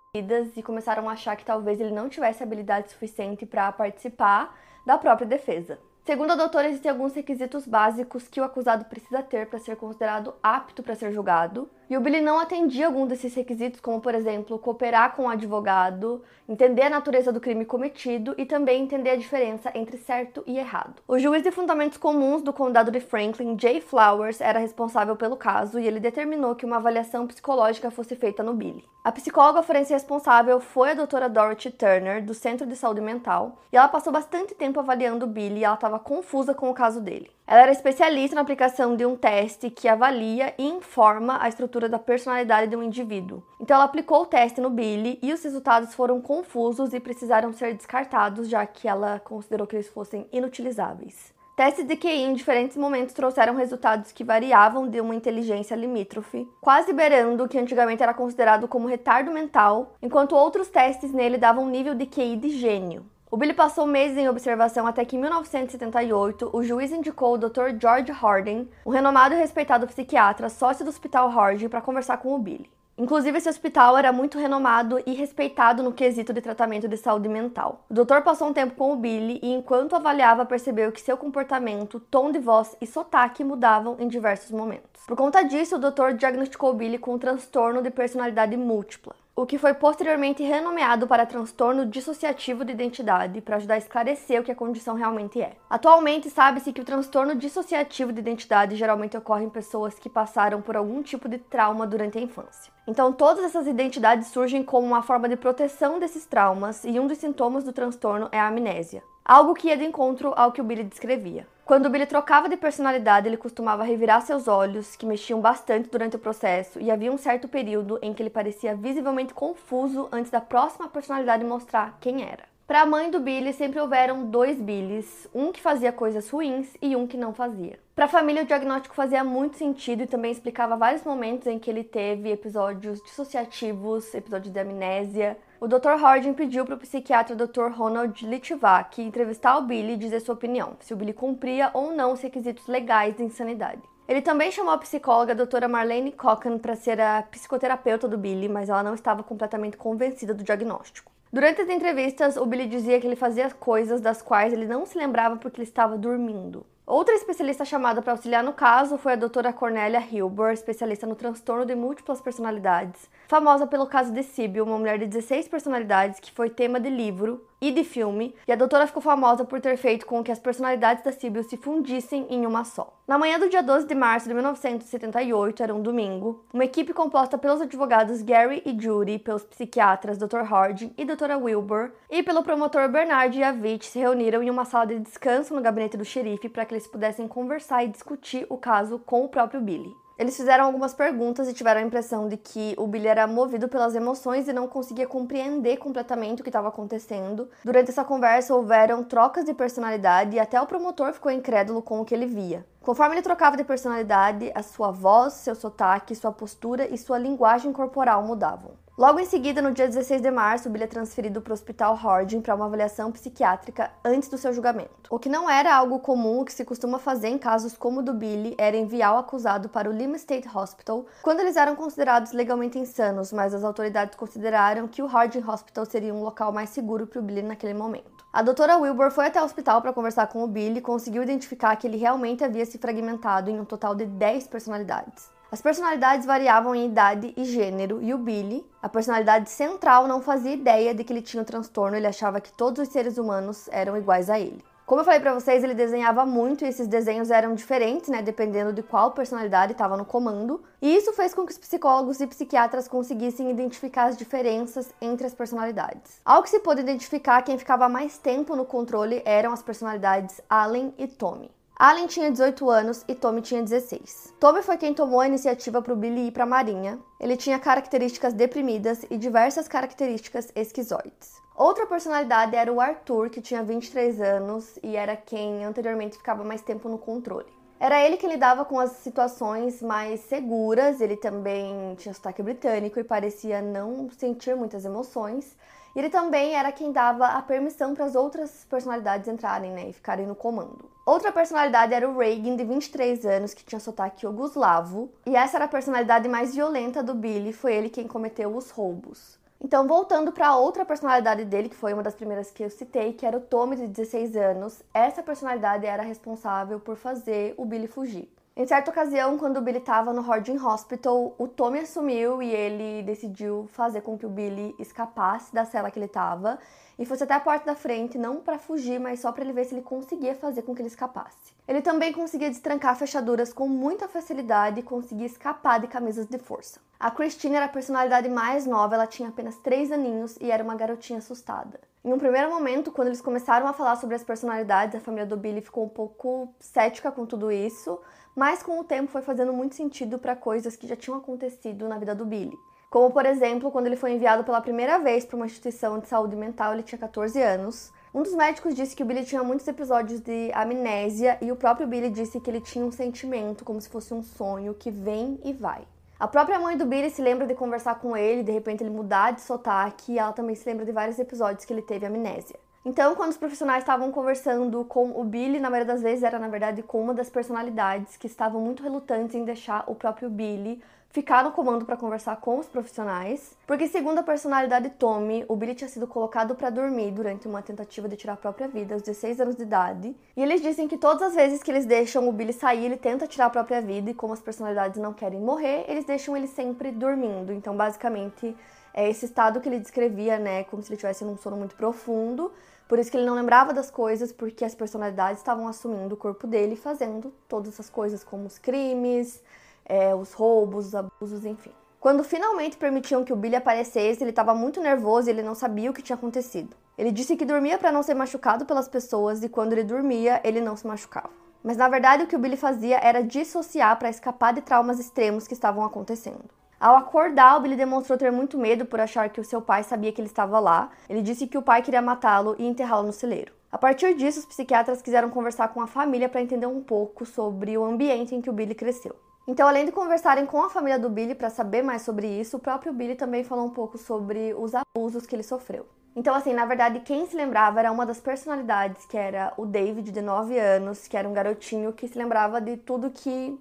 [0.55, 5.27] e começaram a achar que talvez ele não tivesse habilidade suficiente para participar da própria
[5.27, 5.79] defesa.
[6.05, 10.33] Segundo a doutora, existem alguns requisitos básicos que o acusado precisa ter para ser considerado
[10.41, 11.69] apto para ser julgado.
[11.89, 16.22] E o Billy não atendia algum desses requisitos, como por exemplo, cooperar com o advogado,
[16.48, 21.01] entender a natureza do crime cometido e também entender a diferença entre certo e errado.
[21.08, 25.79] O juiz de fundamentos comuns do condado de Franklin, Jay Flowers, era responsável pelo caso
[25.79, 28.84] e ele determinou que uma avaliação psicológica fosse feita no Billy.
[29.01, 33.77] A psicóloga forense responsável foi a doutora Dorothy Turner, do Centro de Saúde Mental, e
[33.77, 37.37] ela passou bastante tempo avaliando o Billy e ela estava confusa com o caso dele.
[37.49, 41.97] Ela era especialista na aplicação de um teste que avalia e informa a estrutura da
[41.97, 43.41] personalidade de um indivíduo.
[43.57, 47.73] Então ela aplicou o teste no Billy e os resultados foram confusos e precisaram ser
[47.73, 51.33] descartados, já que ela considerou que eles fossem inutilizáveis.
[51.55, 56.91] Testes de QI em diferentes momentos trouxeram resultados que variavam de uma inteligência limítrofe, quase
[56.91, 61.69] beirando o que antigamente era considerado como retardo mental, enquanto outros testes nele davam um
[61.69, 63.05] nível de QI de gênio.
[63.29, 67.77] O Billy passou meses em observação até que em 1978 o juiz indicou o Dr.
[67.77, 72.39] George Harding, um renomado e respeitado psiquiatra, sócio do Hospital Harding, para conversar com o
[72.39, 72.71] Billy.
[72.97, 77.83] Inclusive, esse hospital era muito renomado e respeitado no quesito de tratamento de saúde mental.
[77.89, 81.99] O doutor passou um tempo com o Billy e, enquanto avaliava, percebeu que seu comportamento,
[81.99, 84.96] tom de voz e sotaque mudavam em diversos momentos.
[85.08, 89.60] Por conta disso, o doutor diagnosticou Billy com um transtorno de personalidade múltipla o que
[89.60, 94.56] foi posteriormente renomeado para transtorno dissociativo de identidade, para ajudar a esclarecer o que a
[94.56, 95.56] condição realmente é.
[95.70, 100.76] Atualmente, sabe-se que o transtorno dissociativo de identidade geralmente ocorre em pessoas que passaram por
[100.76, 102.74] algum tipo de trauma durante a infância.
[102.88, 107.20] Então, todas essas identidades surgem como uma forma de proteção desses traumas, e um dos
[107.20, 110.85] sintomas do transtorno é a amnésia, algo que ia de encontro ao que o Billy
[110.85, 111.45] descrevia.
[111.65, 116.19] Quando Billy trocava de personalidade, ele costumava revirar seus olhos, que mexiam bastante durante o
[116.19, 120.87] processo, e havia um certo período em que ele parecia visivelmente confuso antes da próxima
[120.87, 122.57] personalidade mostrar quem era.
[122.67, 126.97] Para a mãe do Billy, sempre houveram dois Billys, um que fazia coisas ruins e
[126.97, 127.80] um que não fazia.
[127.95, 131.71] Para a família, o diagnóstico fazia muito sentido e também explicava vários momentos em que
[131.71, 135.95] ele teve episódios dissociativos, episódios de amnésia, o Dr.
[135.97, 137.71] Harding pediu para o psiquiatra Dr.
[137.73, 142.12] Ronald Litvak entrevistar o Billy e dizer sua opinião, se o Billy cumpria ou não
[142.12, 143.82] os requisitos legais de insanidade.
[144.10, 148.67] Ele também chamou a psicóloga a Marlene Cochran para ser a psicoterapeuta do Billy, mas
[148.67, 151.16] ela não estava completamente convencida do diagnóstico.
[151.31, 154.97] Durante as entrevistas, o Billy dizia que ele fazia coisas das quais ele não se
[154.97, 156.65] lembrava porque ele estava dormindo.
[156.85, 161.65] Outra especialista chamada para auxiliar no caso foi a doutora Cornélia Hilbert, especialista no transtorno
[161.65, 166.49] de múltiplas personalidades, famosa pelo caso de Sibyl, uma mulher de 16 personalidades que foi
[166.49, 170.24] tema de livro e de filme, e a doutora ficou famosa por ter feito com
[170.24, 172.93] que as personalidades da Sibyl se fundissem em uma só.
[173.08, 177.38] Na manhã do dia 12 de março de 1978, era um domingo, uma equipe composta
[177.38, 180.41] pelos advogados Gary e Judy, pelos psiquiatras Dr.
[180.41, 181.38] Harding e Dra.
[181.38, 185.98] Wilbur, e pelo promotor Bernard Yavich se reuniram em uma sala de descanso no gabinete
[185.98, 189.96] do xerife para que eles pudessem conversar e discutir o caso com o próprio Billy.
[190.17, 193.93] Eles fizeram algumas perguntas e tiveram a impressão de que o Billy era movido pelas
[193.93, 197.47] emoções e não conseguia compreender completamente o que estava acontecendo.
[197.63, 202.06] Durante essa conversa houveram trocas de personalidade e até o promotor ficou incrédulo com o
[202.06, 202.65] que ele via.
[202.82, 207.71] Conforme ele trocava de personalidade, a sua voz, seu sotaque, sua postura e sua linguagem
[207.71, 208.71] corporal mudavam.
[208.97, 212.41] Logo em seguida, no dia 16 de março, Billy é transferido para o Hospital Harding
[212.41, 214.91] para uma avaliação psiquiátrica antes do seu julgamento.
[215.12, 218.03] O que não era algo comum, o que se costuma fazer em casos como o
[218.03, 222.31] do Billy, era enviar o acusado para o Lima State Hospital quando eles eram considerados
[222.31, 227.05] legalmente insanos, mas as autoridades consideraram que o Harding Hospital seria um local mais seguro
[227.05, 228.25] para o Billy naquele momento.
[228.33, 231.75] A doutora Wilbur foi até o hospital para conversar com o Billy e conseguiu identificar
[231.75, 235.37] que ele realmente havia se fragmentado em um total de 10 personalidades.
[235.49, 240.53] As personalidades variavam em idade e gênero, e o Billy, a personalidade central, não fazia
[240.53, 243.95] ideia de que ele tinha o transtorno, ele achava que todos os seres humanos eram
[243.95, 244.62] iguais a ele.
[244.86, 248.73] Como eu falei para vocês, ele desenhava muito e esses desenhos eram diferentes, né, dependendo
[248.73, 250.62] de qual personalidade estava no comando.
[250.81, 255.33] E isso fez com que os psicólogos e psiquiatras conseguissem identificar as diferenças entre as
[255.33, 256.21] personalidades.
[256.25, 260.93] Ao que se pôde identificar, quem ficava mais tempo no controle eram as personalidades Allen
[260.97, 261.57] e Tommy.
[261.79, 264.33] Allen tinha 18 anos e Tommy tinha 16.
[264.39, 266.97] Tommy foi quem tomou a iniciativa para o Billy ir para a Marinha.
[267.19, 271.39] Ele tinha características deprimidas e diversas características esquizoides.
[271.55, 276.63] Outra personalidade era o Arthur, que tinha 23 anos e era quem anteriormente ficava mais
[276.63, 277.45] tempo no controle.
[277.79, 283.03] Era ele que lidava com as situações mais seguras, ele também tinha sotaque britânico e
[283.03, 285.55] parecia não sentir muitas emoções.
[285.95, 290.28] Ele também era quem dava a permissão para as outras personalidades entrarem né, e ficarem
[290.28, 290.89] no comando.
[291.06, 295.10] Outra personalidade era o Reagan, de 23 anos, que tinha sotaque yugoslavo.
[295.26, 299.39] E essa era a personalidade mais violenta do Billy, foi ele quem cometeu os roubos.
[299.60, 303.26] Então, voltando para outra personalidade dele, que foi uma das primeiras que eu citei, que
[303.26, 308.32] era o Tommy, de 16 anos, essa personalidade era responsável por fazer o Billy fugir.
[308.60, 313.04] Em certa ocasião, quando o Billy estava no Harding Hospital, o Tommy assumiu e ele
[313.04, 316.58] decidiu fazer com que o Billy escapasse da cela que ele estava
[316.98, 319.65] e fosse até a porta da frente, não para fugir, mas só para ele ver
[319.65, 321.54] se ele conseguia fazer com que ele escapasse.
[321.67, 326.80] Ele também conseguia destrancar fechaduras com muita facilidade e conseguia escapar de camisas de força.
[327.00, 330.74] A Christine era a personalidade mais nova, ela tinha apenas 3 aninhos e era uma
[330.74, 331.80] garotinha assustada.
[332.04, 335.38] Em um primeiro momento, quando eles começaram a falar sobre as personalidades, a família do
[335.38, 338.00] Billy ficou um pouco cética com tudo isso,
[338.38, 341.97] mas com o tempo foi fazendo muito sentido para coisas que já tinham acontecido na
[341.97, 342.56] vida do Billy.
[342.88, 346.36] Como, por exemplo, quando ele foi enviado pela primeira vez para uma instituição de saúde
[346.36, 347.91] mental, ele tinha 14 anos.
[348.13, 351.88] Um dos médicos disse que o Billy tinha muitos episódios de amnésia e o próprio
[351.88, 355.52] Billy disse que ele tinha um sentimento como se fosse um sonho que vem e
[355.52, 355.82] vai.
[356.19, 359.32] A própria mãe do Billy se lembra de conversar com ele, de repente ele mudar
[359.32, 362.66] de sotaque, e ela também se lembra de vários episódios que ele teve amnésia.
[362.85, 366.47] Então, quando os profissionais estavam conversando com o Billy, na maioria das vezes era na
[366.47, 371.43] verdade com uma das personalidades que estavam muito relutantes em deixar o próprio Billy ficar
[371.43, 375.89] no comando para conversar com os profissionais, porque segundo a personalidade Tommy, o Billy tinha
[375.89, 379.55] sido colocado para dormir durante uma tentativa de tirar a própria vida aos 16 anos
[379.55, 380.15] de idade.
[380.35, 383.25] E eles dizem que todas as vezes que eles deixam o Billy sair, ele tenta
[383.25, 386.91] tirar a própria vida e como as personalidades não querem morrer, eles deixam ele sempre
[386.91, 387.51] dormindo.
[387.51, 388.55] Então, basicamente,
[388.97, 392.51] é esse estado que ele descrevia, né, como se ele tivesse num sono muito profundo.
[392.88, 396.47] Por isso que ele não lembrava das coisas, porque as personalidades estavam assumindo o corpo
[396.47, 399.43] dele fazendo todas essas coisas, como os crimes,
[399.86, 401.71] é, os roubos, os abusos, enfim.
[401.99, 405.91] Quando finalmente permitiam que o Billy aparecesse, ele estava muito nervoso e ele não sabia
[405.91, 406.75] o que tinha acontecido.
[406.97, 410.60] Ele disse que dormia para não ser machucado pelas pessoas e quando ele dormia, ele
[410.60, 411.29] não se machucava.
[411.63, 415.47] Mas na verdade, o que o Billy fazia era dissociar para escapar de traumas extremos
[415.47, 416.57] que estavam acontecendo.
[416.79, 420.11] Ao acordar, o Billy demonstrou ter muito medo por achar que o seu pai sabia
[420.11, 420.91] que ele estava lá.
[421.09, 423.51] Ele disse que o pai queria matá-lo e enterrá-lo no celeiro.
[423.71, 427.75] A partir disso, os psiquiatras quiseram conversar com a família para entender um pouco sobre
[427.77, 429.15] o ambiente em que o Billy cresceu.
[429.47, 432.59] Então, além de conversarem com a família do Billy para saber mais sobre isso, o
[432.59, 435.85] próprio Billy também falou um pouco sobre os abusos que ele sofreu.
[436.15, 440.11] Então, assim, na verdade, quem se lembrava era uma das personalidades, que era o David,
[440.11, 443.57] de 9 anos, que era um garotinho que se lembrava de tudo que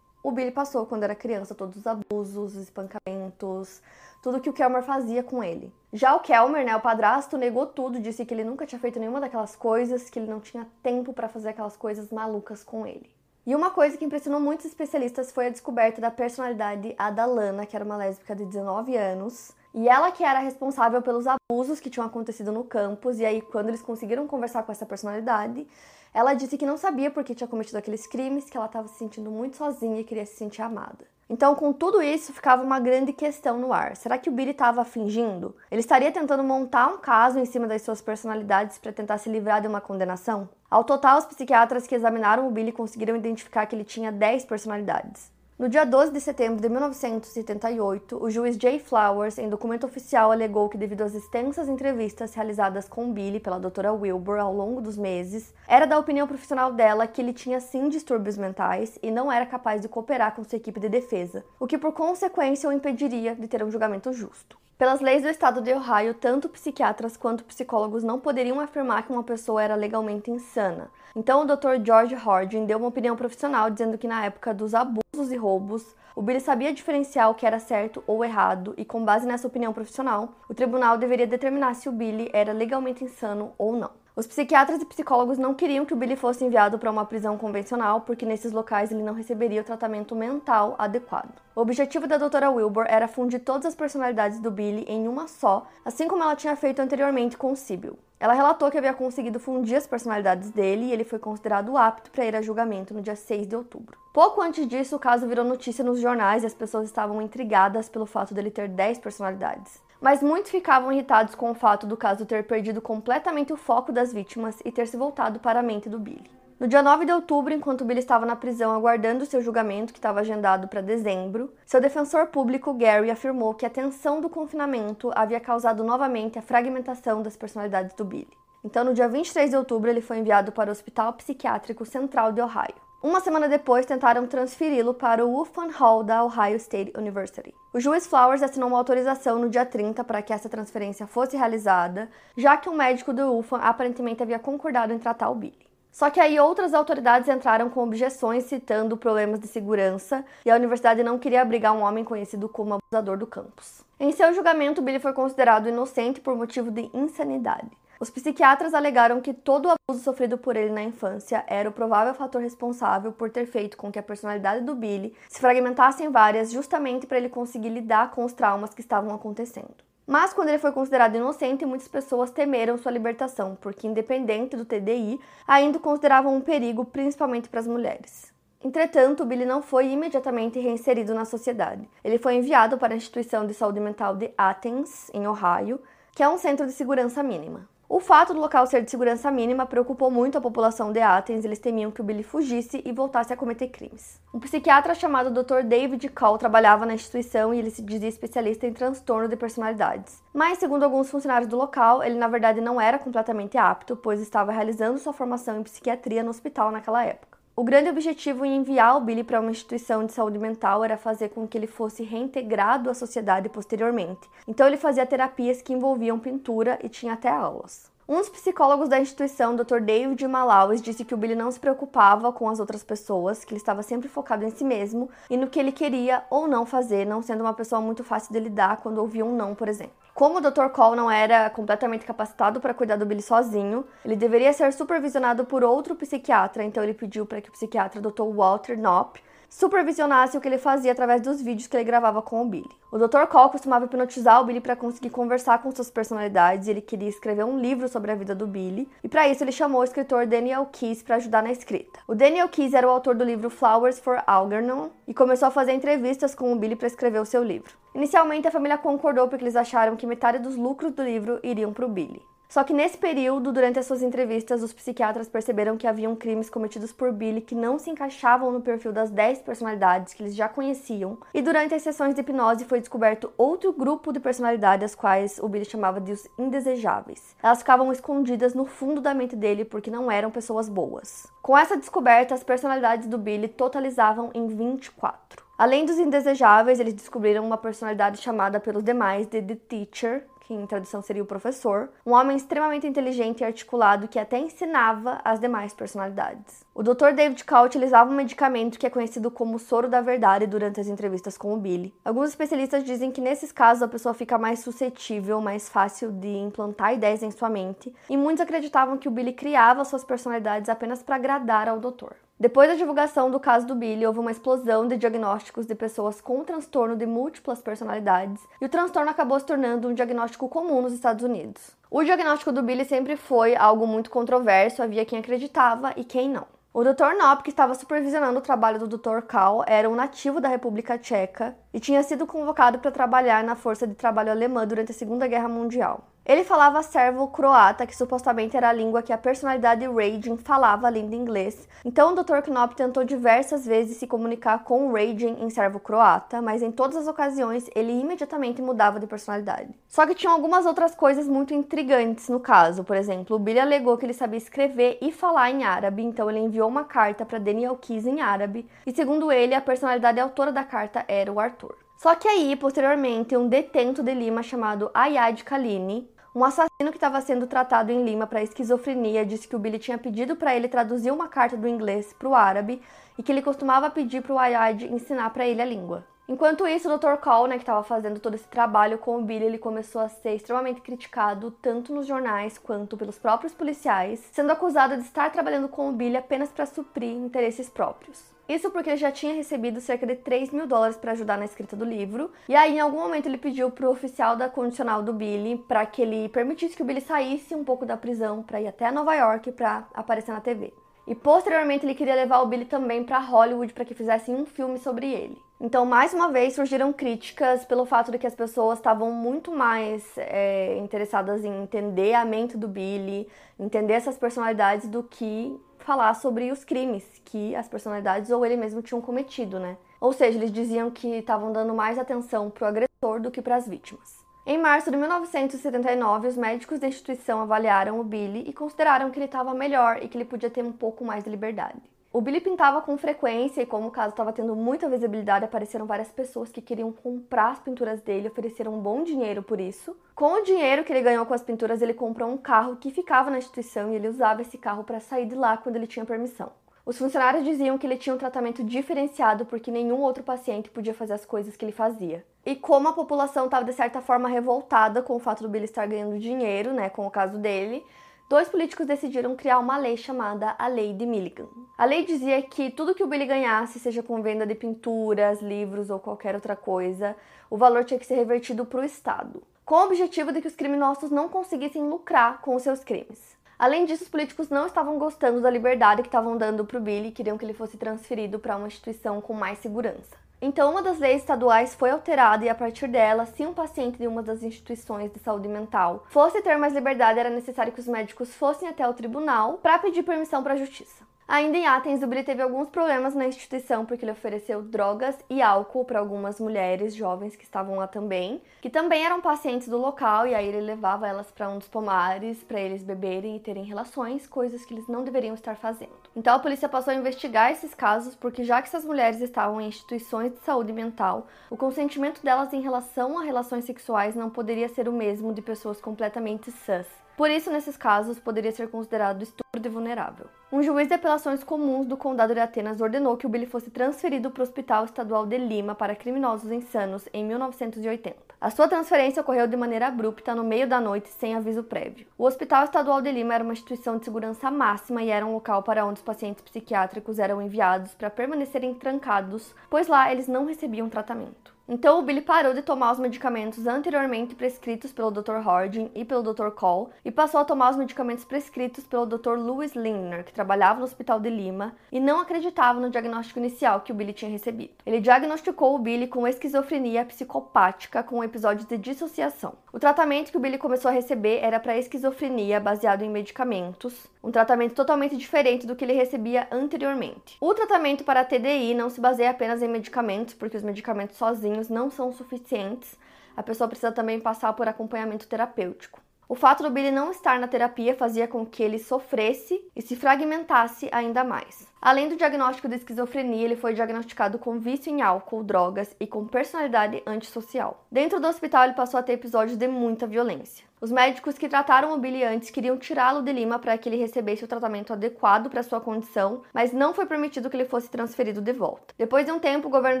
[0.22, 3.80] o Billy passou quando era criança, todos os abusos, os espancamentos,
[4.22, 5.72] tudo que o Kelmer fazia com ele.
[5.92, 9.20] Já o Kelmer, né, o padrasto, negou tudo, disse que ele nunca tinha feito nenhuma
[9.20, 13.10] daquelas coisas, que ele não tinha tempo para fazer aquelas coisas malucas com ele.
[13.46, 17.84] E uma coisa que impressionou muitos especialistas foi a descoberta da personalidade Adalana, que era
[17.84, 19.52] uma lésbica de 19 anos.
[19.72, 23.68] E ela que era responsável pelos abusos que tinham acontecido no campus, e aí quando
[23.68, 25.66] eles conseguiram conversar com essa personalidade,
[26.12, 28.98] ela disse que não sabia por que tinha cometido aqueles crimes, que ela estava se
[28.98, 31.06] sentindo muito sozinha e queria se sentir amada.
[31.28, 33.94] Então, com tudo isso, ficava uma grande questão no ar.
[33.94, 35.54] Será que o Billy estava fingindo?
[35.70, 39.60] Ele estaria tentando montar um caso em cima das suas personalidades para tentar se livrar
[39.60, 40.48] de uma condenação?
[40.68, 45.30] Ao total, os psiquiatras que examinaram o Billy conseguiram identificar que ele tinha 10 personalidades.
[45.60, 50.70] No dia 12 de setembro de 1978, o juiz Jay Flowers, em documento oficial, alegou
[50.70, 55.52] que, devido às extensas entrevistas realizadas com Billy pela doutora Wilbur ao longo dos meses,
[55.68, 59.82] era da opinião profissional dela que ele tinha sim distúrbios mentais e não era capaz
[59.82, 63.62] de cooperar com sua equipe de defesa, o que por consequência o impediria de ter
[63.62, 64.56] um julgamento justo.
[64.78, 69.22] Pelas leis do estado de Ohio, tanto psiquiatras quanto psicólogos não poderiam afirmar que uma
[69.22, 70.90] pessoa era legalmente insana.
[71.14, 71.84] Então, o Dr.
[71.84, 76.22] George Harding deu uma opinião profissional dizendo que na época dos abusos e roubos, o
[76.22, 80.34] Billy sabia diferenciar o que era certo ou errado, e com base nessa opinião profissional,
[80.48, 83.90] o tribunal deveria determinar se o Billy era legalmente insano ou não.
[84.14, 88.02] Os psiquiatras e psicólogos não queriam que o Billy fosse enviado para uma prisão convencional,
[88.02, 91.40] porque nesses locais ele não receberia o tratamento mental adequado.
[91.56, 95.66] O objetivo da doutora Wilbur era fundir todas as personalidades do Billy em uma só,
[95.84, 97.98] assim como ela tinha feito anteriormente com o Sibyl.
[98.20, 102.26] Ela relatou que havia conseguido fundir as personalidades dele e ele foi considerado apto para
[102.26, 103.98] ir a julgamento no dia 6 de outubro.
[104.12, 108.04] Pouco antes disso, o caso virou notícia nos jornais e as pessoas estavam intrigadas pelo
[108.04, 112.44] fato dele ter 10 personalidades mas muitos ficavam irritados com o fato do caso ter
[112.44, 116.39] perdido completamente o foco das vítimas e ter se voltado para a mente do Billy.
[116.60, 120.20] No dia 9 de outubro, enquanto Billy estava na prisão aguardando seu julgamento, que estava
[120.20, 125.82] agendado para dezembro, seu defensor público, Gary, afirmou que a tensão do confinamento havia causado
[125.82, 128.28] novamente a fragmentação das personalidades do Billy.
[128.62, 132.42] Então, no dia 23 de outubro, ele foi enviado para o Hospital Psiquiátrico Central de
[132.42, 132.74] Ohio.
[133.02, 137.54] Uma semana depois, tentaram transferi-lo para o Uffman Hall da Ohio State University.
[137.72, 142.10] O juiz Flowers assinou uma autorização no dia 30 para que essa transferência fosse realizada,
[142.36, 145.69] já que um médico do Uffman aparentemente havia concordado em tratar o Billy.
[145.92, 151.02] Só que aí outras autoridades entraram com objeções citando problemas de segurança e a universidade
[151.02, 153.82] não queria abrigar um homem conhecido como abusador do campus.
[153.98, 157.70] Em seu julgamento, Billy foi considerado inocente por motivo de insanidade.
[158.00, 162.14] Os psiquiatras alegaram que todo o abuso sofrido por ele na infância era o provável
[162.14, 166.50] fator responsável por ter feito com que a personalidade do Billy se fragmentasse em várias,
[166.50, 169.89] justamente para ele conseguir lidar com os traumas que estavam acontecendo.
[170.10, 175.20] Mas quando ele foi considerado inocente, muitas pessoas temeram sua libertação, porque, independente do TDI,
[175.46, 178.34] ainda consideravam um perigo, principalmente para as mulheres.
[178.60, 181.88] Entretanto, Billy não foi imediatamente reinserido na sociedade.
[182.02, 185.80] Ele foi enviado para a instituição de saúde mental de Athens, em Ohio,
[186.12, 187.68] que é um centro de segurança mínima.
[187.92, 191.58] O fato do local ser de segurança mínima preocupou muito a população de Athens, eles
[191.58, 194.20] temiam que o Billy fugisse e voltasse a cometer crimes.
[194.32, 195.64] Um psiquiatra chamado Dr.
[195.64, 200.22] David Call trabalhava na instituição e ele se dizia especialista em transtorno de personalidades.
[200.32, 204.52] Mas, segundo alguns funcionários do local, ele na verdade não era completamente apto, pois estava
[204.52, 207.39] realizando sua formação em psiquiatria no hospital naquela época.
[207.56, 211.30] O grande objetivo em enviar o Billy para uma instituição de saúde mental era fazer
[211.30, 214.30] com que ele fosse reintegrado à sociedade posteriormente.
[214.46, 217.89] Então ele fazia terapias que envolviam pintura e tinha até aulas.
[218.10, 219.78] Um dos psicólogos da instituição, Dr.
[219.80, 223.60] David Malawes, disse que o Billy não se preocupava com as outras pessoas, que ele
[223.60, 227.22] estava sempre focado em si mesmo e no que ele queria ou não fazer, não
[227.22, 229.92] sendo uma pessoa muito fácil de lidar quando ouvia um não, por exemplo.
[230.12, 230.70] Como o Dr.
[230.72, 235.62] Cole não era completamente capacitado para cuidar do Billy sozinho, ele deveria ser supervisionado por
[235.62, 238.24] outro psiquiatra, então ele pediu para que o psiquiatra Dr.
[238.24, 239.20] Walter Knopp
[239.50, 242.70] supervisionasse o que ele fazia através dos vídeos que ele gravava com o Billy.
[242.92, 243.26] O Dr.
[243.28, 247.44] Cole costumava hipnotizar o Billy para conseguir conversar com suas personalidades e ele queria escrever
[247.44, 250.66] um livro sobre a vida do Billy, e para isso ele chamou o escritor Daniel
[250.70, 251.98] Keyes para ajudar na escrita.
[252.06, 255.72] O Daniel Keyes era o autor do livro Flowers for Algernon e começou a fazer
[255.72, 257.72] entrevistas com o Billy para escrever o seu livro.
[257.92, 261.84] Inicialmente a família concordou porque eles acharam que metade dos lucros do livro iriam para
[261.84, 262.22] o Billy.
[262.50, 266.90] Só que nesse período, durante as suas entrevistas, os psiquiatras perceberam que haviam crimes cometidos
[266.90, 271.16] por Billy que não se encaixavam no perfil das 10 personalidades que eles já conheciam,
[271.32, 275.48] e durante as sessões de hipnose foi descoberto outro grupo de personalidades, as quais o
[275.48, 277.36] Billy chamava de os indesejáveis.
[277.40, 281.28] Elas ficavam escondidas no fundo da mente dele porque não eram pessoas boas.
[281.40, 285.44] Com essa descoberta, as personalidades do Billy totalizavam em 24.
[285.56, 290.66] Além dos indesejáveis, eles descobriram uma personalidade chamada pelos demais de The Teacher, que em
[290.66, 295.72] tradução seria o professor, um homem extremamente inteligente e articulado que até ensinava as demais
[295.72, 296.64] personalidades.
[296.74, 297.12] O Dr.
[297.14, 301.38] David Call utilizava um medicamento que é conhecido como soro da verdade durante as entrevistas
[301.38, 301.94] com o Billy.
[302.04, 306.94] Alguns especialistas dizem que nesses casos a pessoa fica mais suscetível, mais fácil de implantar
[306.94, 311.14] ideias em sua mente, e muitos acreditavam que o Billy criava suas personalidades apenas para
[311.14, 312.16] agradar ao doutor.
[312.40, 316.42] Depois da divulgação do caso do Billy, houve uma explosão de diagnósticos de pessoas com
[316.42, 321.22] transtorno de múltiplas personalidades, e o transtorno acabou se tornando um diagnóstico comum nos Estados
[321.22, 321.76] Unidos.
[321.90, 326.46] O diagnóstico do Billy sempre foi algo muito controverso, havia quem acreditava e quem não.
[326.72, 327.14] O Dr.
[327.18, 329.20] Knopp, que estava supervisionando o trabalho do Dr.
[329.20, 333.86] Kahl, era um nativo da República Tcheca e tinha sido convocado para trabalhar na Força
[333.86, 336.04] de Trabalho Alemã durante a Segunda Guerra Mundial.
[336.30, 341.16] Ele falava servo-croata, que supostamente era a língua que a personalidade Raging falava além do
[341.16, 341.68] inglês.
[341.84, 342.40] Então o Dr.
[342.44, 347.68] Knopf tentou diversas vezes se comunicar com Raging em servo-croata, mas em todas as ocasiões
[347.74, 349.74] ele imediatamente mudava de personalidade.
[349.88, 352.84] Só que tinham algumas outras coisas muito intrigantes no caso.
[352.84, 356.38] Por exemplo, o Billy alegou que ele sabia escrever e falar em árabe, então ele
[356.38, 360.62] enviou uma carta para Daniel Keys em árabe, e segundo ele, a personalidade autora da
[360.62, 361.74] carta era o Arthur.
[361.96, 367.20] Só que aí, posteriormente, um detento de Lima chamado Ayad Kalini um assassino que estava
[367.20, 371.10] sendo tratado em Lima para esquizofrenia disse que o Billy tinha pedido para ele traduzir
[371.10, 372.80] uma carta do inglês para o árabe
[373.18, 376.04] e que ele costumava pedir para o Ayad ensinar para ele a língua.
[376.28, 377.16] Enquanto isso, o Dr.
[377.20, 380.36] Cole, né, que estava fazendo todo esse trabalho com o Billy, ele começou a ser
[380.36, 385.88] extremamente criticado tanto nos jornais quanto pelos próprios policiais, sendo acusado de estar trabalhando com
[385.88, 388.29] o Billy apenas para suprir interesses próprios.
[388.50, 391.76] Isso porque ele já tinha recebido cerca de 3 mil dólares para ajudar na escrita
[391.76, 392.32] do livro.
[392.48, 396.02] E aí, em algum momento, ele pediu pro oficial da condicional do Billy para que
[396.02, 399.52] ele permitisse que o Billy saísse um pouco da prisão para ir até Nova York
[399.52, 400.74] para aparecer na TV.
[401.06, 404.78] E posteriormente ele queria levar o Billy também para Hollywood para que fizessem um filme
[404.78, 405.40] sobre ele.
[405.60, 410.04] Então, mais uma vez, surgiram críticas pelo fato de que as pessoas estavam muito mais
[410.16, 416.50] é, interessadas em entender a mente do Billy, entender essas personalidades, do que falar sobre
[416.50, 419.76] os crimes que as personalidades ou ele mesmo tinham cometido, né?
[420.00, 423.56] Ou seja, eles diziam que estavam dando mais atenção para o agressor do que para
[423.56, 424.20] as vítimas.
[424.46, 429.26] Em março de 1979, os médicos da instituição avaliaram o Billy e consideraram que ele
[429.26, 431.80] estava melhor e que ele podia ter um pouco mais de liberdade.
[432.12, 436.08] O Billy pintava com frequência e, como o caso estava tendo muita visibilidade, apareceram várias
[436.08, 439.96] pessoas que queriam comprar as pinturas dele e ofereceram um bom dinheiro por isso.
[440.12, 443.30] Com o dinheiro que ele ganhou com as pinturas, ele comprou um carro que ficava
[443.30, 446.50] na instituição e ele usava esse carro para sair de lá quando ele tinha permissão.
[446.84, 451.12] Os funcionários diziam que ele tinha um tratamento diferenciado porque nenhum outro paciente podia fazer
[451.12, 452.26] as coisas que ele fazia.
[452.44, 455.86] E como a população estava de certa forma revoltada com o fato do Billy estar
[455.86, 457.84] ganhando dinheiro, né, com o caso dele,
[458.30, 461.48] dois políticos decidiram criar uma lei chamada a Lei de Milligan.
[461.76, 465.90] A lei dizia que tudo que o Billy ganhasse, seja com venda de pinturas, livros
[465.90, 467.16] ou qualquer outra coisa,
[467.50, 470.54] o valor tinha que ser revertido para o Estado, com o objetivo de que os
[470.54, 473.36] criminosos não conseguissem lucrar com os seus crimes.
[473.58, 477.08] Além disso, os políticos não estavam gostando da liberdade que estavam dando para o Billy
[477.08, 480.16] e queriam que ele fosse transferido para uma instituição com mais segurança.
[480.42, 484.06] Então, uma das leis estaduais foi alterada e, a partir dela, se um paciente de
[484.06, 488.34] uma das instituições de saúde mental fosse ter mais liberdade, era necessário que os médicos
[488.34, 491.04] fossem até o tribunal para pedir permissão para a justiça.
[491.32, 495.40] Ainda em Athens, o Billy teve alguns problemas na instituição porque ele ofereceu drogas e
[495.40, 500.26] álcool para algumas mulheres jovens que estavam lá também, que também eram pacientes do local,
[500.26, 504.26] e aí ele levava elas para um dos pomares para eles beberem e terem relações,
[504.26, 505.92] coisas que eles não deveriam estar fazendo.
[506.16, 509.68] Então a polícia passou a investigar esses casos porque já que essas mulheres estavam em
[509.68, 514.88] instituições de saúde mental, o consentimento delas em relação a relações sexuais não poderia ser
[514.88, 516.99] o mesmo de pessoas completamente sãs.
[517.16, 520.26] Por isso, nesses casos, poderia ser considerado estupro de vulnerável.
[520.52, 524.30] Um juiz de apelações comuns do Condado de Atenas ordenou que o Billy fosse transferido
[524.30, 528.16] para o Hospital Estadual de Lima para criminosos insanos em 1980.
[528.40, 532.06] A sua transferência ocorreu de maneira abrupta no meio da noite, sem aviso prévio.
[532.16, 535.62] O Hospital Estadual de Lima era uma instituição de segurança máxima e era um local
[535.62, 540.88] para onde os pacientes psiquiátricos eram enviados para permanecerem trancados, pois lá eles não recebiam
[540.88, 541.59] tratamento.
[541.72, 545.36] Então o Billy parou de tomar os medicamentos anteriormente prescritos pelo Dr.
[545.36, 546.48] Harding e pelo Dr.
[546.48, 549.38] Cole e passou a tomar os medicamentos prescritos pelo Dr.
[549.38, 553.92] Lewis Lindner, que trabalhava no Hospital de Lima e não acreditava no diagnóstico inicial que
[553.92, 554.72] o Billy tinha recebido.
[554.84, 559.52] Ele diagnosticou o Billy com esquizofrenia psicopática com episódios de dissociação.
[559.72, 564.32] O tratamento que o Billy começou a receber era para esquizofrenia baseado em medicamentos, um
[564.32, 567.36] tratamento totalmente diferente do que ele recebia anteriormente.
[567.40, 571.59] O tratamento para a TDI não se baseia apenas em medicamentos, porque os medicamentos sozinhos
[571.68, 572.96] não são suficientes.
[573.36, 576.00] A pessoa precisa também passar por acompanhamento terapêutico.
[576.30, 579.96] O fato do Billy não estar na terapia fazia com que ele sofresse e se
[579.96, 581.66] fragmentasse ainda mais.
[581.82, 586.24] Além do diagnóstico de esquizofrenia, ele foi diagnosticado com vício em álcool, drogas e com
[586.24, 587.84] personalidade antissocial.
[587.90, 590.64] Dentro do hospital, ele passou a ter episódios de muita violência.
[590.80, 594.44] Os médicos que trataram o Billy antes queriam tirá-lo de Lima para que ele recebesse
[594.44, 598.52] o tratamento adequado para sua condição, mas não foi permitido que ele fosse transferido de
[598.52, 598.94] volta.
[598.96, 600.00] Depois de um tempo, o governo